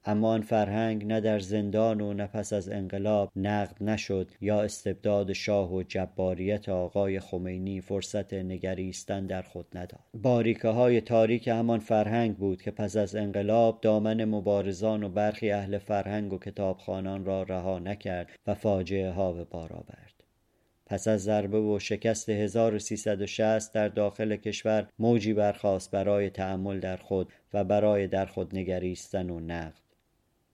اما 0.08 0.29
آن 0.29 0.41
فرهنگ 0.41 1.05
نه 1.05 1.21
در 1.21 1.39
زندان 1.39 2.01
و 2.01 2.13
نه 2.13 2.27
پس 2.27 2.53
از 2.53 2.69
انقلاب 2.69 3.31
نقد 3.36 3.84
نشد 3.84 4.31
یا 4.41 4.62
استبداد 4.62 5.34
شاه 5.34 5.73
و 5.73 5.84
جباریت 5.84 6.69
آقای 6.69 7.19
خمینی 7.19 7.81
فرصت 7.81 8.34
نگریستن 8.34 9.25
در 9.25 9.41
خود 9.41 9.65
نداد. 9.73 10.03
باریکه 10.13 10.67
های 10.67 11.01
تاریک 11.01 11.47
همان 11.47 11.79
فرهنگ 11.79 12.38
بود 12.38 12.62
که 12.62 12.71
پس 12.71 12.97
از 12.97 13.15
انقلاب 13.15 13.79
دامن 13.81 14.25
مبارزان 14.25 15.03
و 15.03 15.10
برخی 15.10 15.51
اهل 15.51 15.77
فرهنگ 15.77 16.34
و 16.34 16.39
کتابخانان 16.39 17.25
را 17.25 17.43
رها 17.43 17.79
نکرد 17.79 18.29
و 18.47 18.53
فاجعه 18.53 19.12
ها 19.12 19.34
به 19.34 19.43
بار 19.43 19.73
آورد. 19.73 20.14
پس 20.86 21.08
از 21.08 21.24
ضربه 21.24 21.60
و 21.60 21.80
شکست 21.80 22.30
1360 22.30 23.74
در 23.74 23.88
داخل 23.88 24.36
کشور 24.36 24.88
موجی 25.00 25.34
برخاست 25.34 25.91
برای 25.91 26.30
تعمل 26.30 26.80
در 26.80 26.98
خود 26.98 27.34
و 27.54 27.63
برای 27.63 28.08
در 28.08 28.26
خود 28.26 28.56
نگریستن 28.56 29.30
و 29.30 29.39
نقد. 29.39 29.82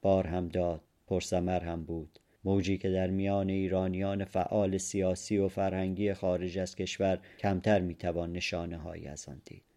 بار 0.01 0.27
هم 0.27 0.47
داد 0.47 0.81
پرسمر 1.07 1.59
هم 1.59 1.83
بود. 1.83 2.19
موجی 2.43 2.77
که 2.77 2.89
در 2.89 3.09
میان 3.09 3.49
ایرانیان 3.49 4.25
فعال 4.25 4.77
سیاسی 4.77 5.37
و 5.37 5.47
فرهنگی 5.47 6.13
خارج 6.13 6.57
از 6.57 6.75
کشور 6.75 7.19
کمتر 7.39 7.79
می‌توان 7.79 8.31
نشانه 8.31 8.77
هایی 8.77 9.07
از 9.07 9.29
آن 9.29 9.41
دید. 9.45 9.70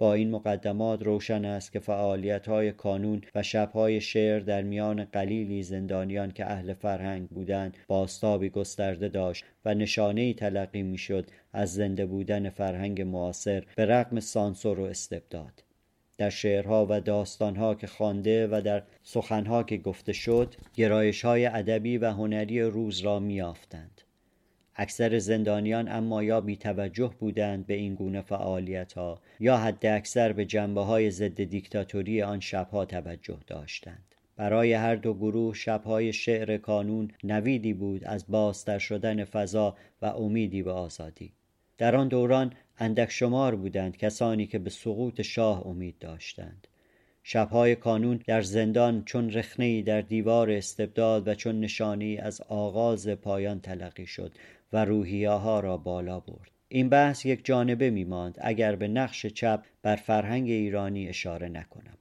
با 0.00 0.14
این 0.14 0.30
مقدمات 0.30 1.02
روشن 1.02 1.44
است 1.44 1.72
که 1.72 1.80
فعالیت 1.80 2.48
های 2.48 2.72
کانون 2.72 3.20
و 3.34 3.42
شبهای 3.42 4.00
شعر 4.00 4.40
در 4.40 4.62
میان 4.62 5.04
قلیلی 5.04 5.62
زندانیان 5.62 6.30
که 6.30 6.50
اهل 6.50 6.72
فرهنگ 6.72 7.28
بودند 7.28 7.76
باستابی 7.88 8.50
گسترده 8.50 9.08
داشت 9.08 9.44
و 9.64 9.74
نشانه 9.74 10.34
تلقی 10.34 10.82
می‌شد 10.82 11.30
از 11.52 11.74
زنده 11.74 12.06
بودن 12.06 12.50
فرهنگ 12.50 13.02
معاصر 13.02 13.64
به 13.76 13.86
رغم 13.86 14.20
سانسور 14.20 14.80
و 14.80 14.84
استبداد. 14.84 15.64
در 16.18 16.30
شعرها 16.30 16.86
و 16.90 17.00
داستانها 17.00 17.74
که 17.74 17.86
خوانده 17.86 18.46
و 18.46 18.60
در 18.64 18.82
سخنها 19.02 19.62
که 19.62 19.76
گفته 19.76 20.12
شد 20.12 20.54
گرایش 20.74 21.24
های 21.24 21.46
ادبی 21.46 21.98
و 21.98 22.10
هنری 22.10 22.62
روز 22.62 23.00
را 23.00 23.18
میافتند 23.18 24.00
اکثر 24.80 25.18
زندانیان 25.18 25.88
اما 25.88 26.22
یا 26.22 26.40
بی 26.40 26.56
توجه 26.56 27.14
بودند 27.18 27.66
به 27.66 27.74
این 27.74 27.94
گونه 27.94 28.20
فعالیت 28.20 28.92
ها 28.92 29.20
یا 29.40 29.56
حد 29.56 29.86
اکثر 29.86 30.32
به 30.32 30.44
جنبه 30.44 30.80
های 30.80 31.10
ضد 31.10 31.44
دیکتاتوری 31.44 32.22
آن 32.22 32.40
شبها 32.40 32.84
توجه 32.84 33.38
داشتند. 33.46 34.14
برای 34.36 34.72
هر 34.72 34.94
دو 34.94 35.14
گروه 35.14 35.54
شبهای 35.54 36.12
شعر 36.12 36.56
کانون 36.56 37.10
نویدی 37.24 37.74
بود 37.74 38.04
از 38.04 38.24
بازتر 38.28 38.78
شدن 38.78 39.24
فضا 39.24 39.76
و 40.02 40.06
امیدی 40.06 40.62
به 40.62 40.72
آزادی. 40.72 41.32
در 41.78 41.96
آن 41.96 42.08
دوران 42.08 42.52
اندک 42.78 43.10
شمار 43.10 43.54
بودند 43.54 43.96
کسانی 43.96 44.46
که 44.46 44.58
به 44.58 44.70
سقوط 44.70 45.20
شاه 45.20 45.66
امید 45.66 45.98
داشتند. 45.98 46.66
شبهای 47.22 47.76
کانون 47.76 48.20
در 48.26 48.42
زندان 48.42 49.04
چون 49.04 49.30
رخنهای 49.30 49.82
در 49.82 50.00
دیوار 50.00 50.50
استبداد 50.50 51.28
و 51.28 51.34
چون 51.34 51.60
نشانی 51.60 52.18
از 52.18 52.40
آغاز 52.40 53.08
پایان 53.08 53.60
تلقی 53.60 54.06
شد 54.06 54.32
و 54.72 54.84
روحیه 54.84 55.30
ها 55.30 55.60
را 55.60 55.76
بالا 55.76 56.20
برد. 56.20 56.50
این 56.68 56.88
بحث 56.88 57.26
یک 57.26 57.44
جانبه 57.44 57.90
می 57.90 58.04
ماند 58.04 58.38
اگر 58.40 58.76
به 58.76 58.88
نقش 58.88 59.26
چپ 59.26 59.64
بر 59.82 59.96
فرهنگ 59.96 60.50
ایرانی 60.50 61.08
اشاره 61.08 61.48
نکنم. 61.48 61.98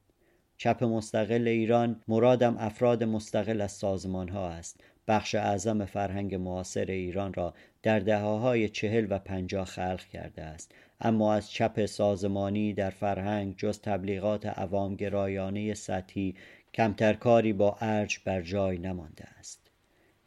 چپ 0.58 0.84
مستقل 0.84 1.48
ایران 1.48 2.02
مرادم 2.08 2.58
افراد 2.58 3.04
مستقل 3.04 3.62
از 3.62 3.72
سازمان 3.72 4.30
ها 4.30 4.50
است. 4.50 4.80
بخش 5.08 5.36
اعظم 5.36 5.86
فرهنگ 5.86 6.36
معاصر 6.36 6.86
ایران 6.86 7.34
را 7.34 7.54
در 7.84 8.00
دهه 8.00 8.22
های 8.22 8.70
چهل 8.70 9.08
و 9.10 9.20
پنجاه 9.20 9.66
خلق 9.66 10.04
کرده 10.04 10.44
است. 10.44 10.72
اما 11.02 11.34
از 11.34 11.52
چپ 11.52 11.86
سازمانی 11.86 12.74
در 12.74 12.90
فرهنگ 12.90 13.56
جز 13.58 13.80
تبلیغات 13.82 14.46
عوامگرایانه 14.46 15.74
سطحی 15.74 16.36
کمتر 16.74 17.14
کاری 17.14 17.54
با 17.54 17.78
ارج 17.82 18.20
بر 18.26 18.42
جای 18.42 18.78
نمانده 18.78 19.24
است. 19.40 19.69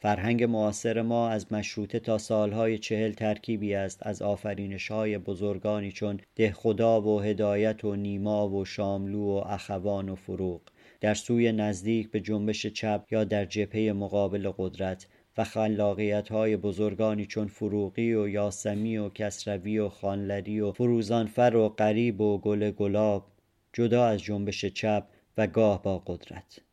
فرهنگ 0.02 0.44
معاصر 0.44 1.02
ما 1.02 1.28
از 1.28 1.52
مشروطه 1.52 1.98
تا 1.98 2.18
سالهای 2.18 2.78
چهل 2.78 3.12
ترکیبی 3.12 3.74
است. 3.74 4.06
از 4.06 4.22
آفرینش 4.22 4.90
های 4.90 5.18
بزرگانی 5.18 5.92
چون 5.92 6.20
دهخدا 6.36 7.00
و 7.02 7.20
هدایت 7.20 7.84
و 7.84 7.96
نیما 7.96 8.48
و 8.48 8.64
شاملو 8.64 9.24
و 9.24 9.42
اخوان 9.46 10.08
و 10.08 10.14
فروغ. 10.14 10.60
در 11.00 11.14
سوی 11.14 11.52
نزدیک 11.52 12.10
به 12.10 12.20
جنبش 12.20 12.66
چپ 12.66 13.04
یا 13.10 13.24
در 13.24 13.44
جبهه 13.44 13.92
مقابل 13.92 14.52
قدرت 14.58 15.06
و 15.38 15.44
خلاقیت 15.44 16.28
های 16.28 16.56
بزرگانی 16.56 17.26
چون 17.26 17.46
فروغی 17.46 18.14
و 18.14 18.28
یاسمی 18.28 18.96
و 18.96 19.08
کسروی 19.08 19.78
و 19.78 19.88
خانلری 19.88 20.60
و 20.60 20.72
فروزانفر 20.72 21.56
و 21.56 21.68
قریب 21.68 22.20
و 22.20 22.38
گل 22.38 22.70
گلاب 22.70 23.26
جدا 23.72 24.06
از 24.06 24.22
جنبش 24.22 24.64
چپ 24.64 25.04
و 25.38 25.46
گاه 25.46 25.82
با 25.82 25.98
قدرت. 25.98 26.71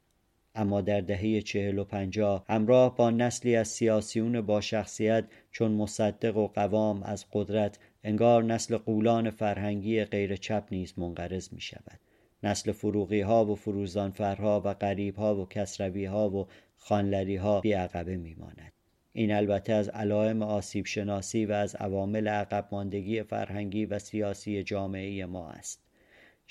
اما 0.55 0.81
در 0.81 1.01
دهه 1.01 1.41
چهل 1.41 1.79
و 1.79 1.83
پنجاه 1.83 2.45
همراه 2.47 2.95
با 2.95 3.09
نسلی 3.09 3.55
از 3.55 3.67
سیاسیون 3.67 4.41
با 4.41 4.61
شخصیت 4.61 5.25
چون 5.51 5.71
مصدق 5.71 6.37
و 6.37 6.47
قوام 6.47 7.03
از 7.03 7.25
قدرت 7.33 7.79
انگار 8.03 8.43
نسل 8.43 8.77
قولان 8.77 9.29
فرهنگی 9.29 10.05
غیر 10.05 10.35
چپ 10.35 10.63
نیز 10.71 10.93
منقرض 10.97 11.53
می 11.53 11.61
شود 11.61 11.99
نسل 12.43 12.71
فروغی 12.71 13.21
ها 13.21 13.45
و 13.45 13.55
فروزانفرها 13.55 14.61
و 14.65 14.73
غریب 14.73 15.15
ها 15.15 15.35
و 15.35 15.47
کسروی 15.49 16.05
ها 16.05 16.29
و 16.29 16.47
خانلری 16.77 17.35
ها 17.35 17.61
بی 17.61 17.73
عقبه 17.73 18.17
میماند. 18.17 18.71
این 19.13 19.31
البته 19.31 19.73
از 19.73 19.89
علائم 19.89 20.41
آسیب 20.41 20.85
شناسی 20.85 21.45
و 21.45 21.51
از 21.51 21.75
عوامل 21.75 22.27
عقب 22.27 22.67
ماندگی 22.71 23.23
فرهنگی 23.23 23.85
و 23.85 23.99
سیاسی 23.99 24.63
جامعه 24.63 25.25
ما 25.25 25.49
است. 25.49 25.88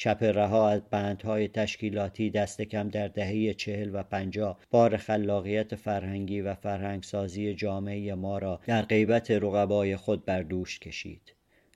چپ 0.01 0.23
رها 0.23 0.71
از 0.71 0.83
بندهای 0.91 1.49
تشکیلاتی 1.49 2.31
دست 2.31 2.63
کم 2.63 2.89
در 2.89 3.09
دهه 3.09 3.55
چهل 3.55 3.91
و 3.93 4.03
پنجاه 4.03 4.59
بار 4.71 4.97
خلاقیت 4.97 5.75
فرهنگی 5.75 6.41
و 6.41 6.55
فرهنگسازی 6.55 7.55
جامعه 7.55 8.15
ما 8.15 8.39
را 8.39 8.61
در 8.67 8.83
غیبت 8.83 9.31
رقبای 9.31 9.97
خود 9.97 10.25
بر 10.25 10.43
دوش 10.43 10.79
کشید. 10.79 11.35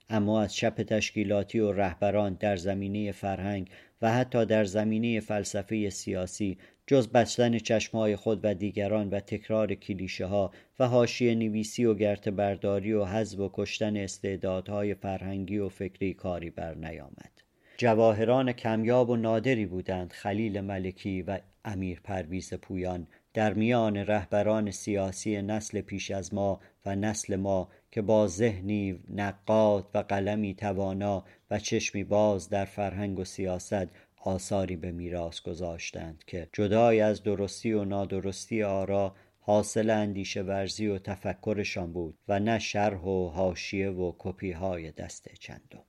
اما 0.09 0.41
از 0.41 0.55
چپ 0.55 0.81
تشکیلاتی 0.81 1.59
و 1.59 1.71
رهبران 1.71 2.33
در 2.33 2.55
زمینه 2.55 3.11
فرهنگ 3.11 3.69
و 4.01 4.13
حتی 4.13 4.45
در 4.45 4.63
زمینه 4.63 5.19
فلسفه 5.19 5.89
سیاسی 5.89 6.57
جز 6.87 7.07
بستن 7.07 7.57
چشمهای 7.57 8.15
خود 8.15 8.39
و 8.43 8.53
دیگران 8.53 9.09
و 9.09 9.19
تکرار 9.19 9.75
کلیشه 9.75 10.25
ها 10.25 10.51
و 10.79 10.87
حاشیه 10.87 11.35
نویسی 11.35 11.85
و 11.85 11.93
گرت 11.93 12.29
برداری 12.29 12.93
و 12.93 13.05
حذف 13.05 13.39
و 13.39 13.49
کشتن 13.53 13.97
استعدادهای 13.97 14.93
فرهنگی 14.93 15.57
و 15.57 15.69
فکری 15.69 16.13
کاری 16.13 16.49
بر 16.49 16.73
نیامد 16.75 17.32
جواهران 17.83 18.53
کمیاب 18.53 19.09
و 19.09 19.15
نادری 19.15 19.65
بودند 19.65 20.11
خلیل 20.13 20.61
ملکی 20.61 21.21
و 21.21 21.39
امیر 21.65 22.01
پرویز 22.03 22.53
پویان. 22.53 23.07
در 23.33 23.53
میان 23.53 23.97
رهبران 23.97 24.71
سیاسی 24.71 25.41
نسل 25.41 25.81
پیش 25.81 26.11
از 26.11 26.33
ما 26.33 26.59
و 26.85 26.95
نسل 26.95 27.35
ما 27.35 27.69
که 27.91 28.01
با 28.01 28.27
ذهنی 28.27 28.99
نقاد 29.09 29.89
و 29.93 29.97
قلمی 29.97 30.53
توانا 30.53 31.25
و 31.51 31.59
چشمی 31.59 32.03
باز 32.03 32.49
در 32.49 32.65
فرهنگ 32.65 33.19
و 33.19 33.23
سیاست 33.23 33.87
آثاری 34.21 34.75
به 34.75 34.91
میراث 34.91 35.41
گذاشتند 35.41 36.23
که 36.27 36.49
جدای 36.53 37.01
از 37.01 37.23
درستی 37.23 37.73
و 37.73 37.85
نادرستی 37.85 38.63
آرا 38.63 39.15
حاصل 39.39 39.89
اندیشه 39.89 40.41
ورزی 40.41 40.87
و 40.87 40.97
تفکرشان 40.97 41.93
بود 41.93 42.17
و 42.27 42.39
نه 42.39 42.59
شرح 42.59 43.01
و 43.01 43.27
حاشیه 43.27 43.89
و 43.89 44.13
کپی 44.17 44.51
های 44.51 44.91
دست 44.91 45.33
چندم. 45.33 45.83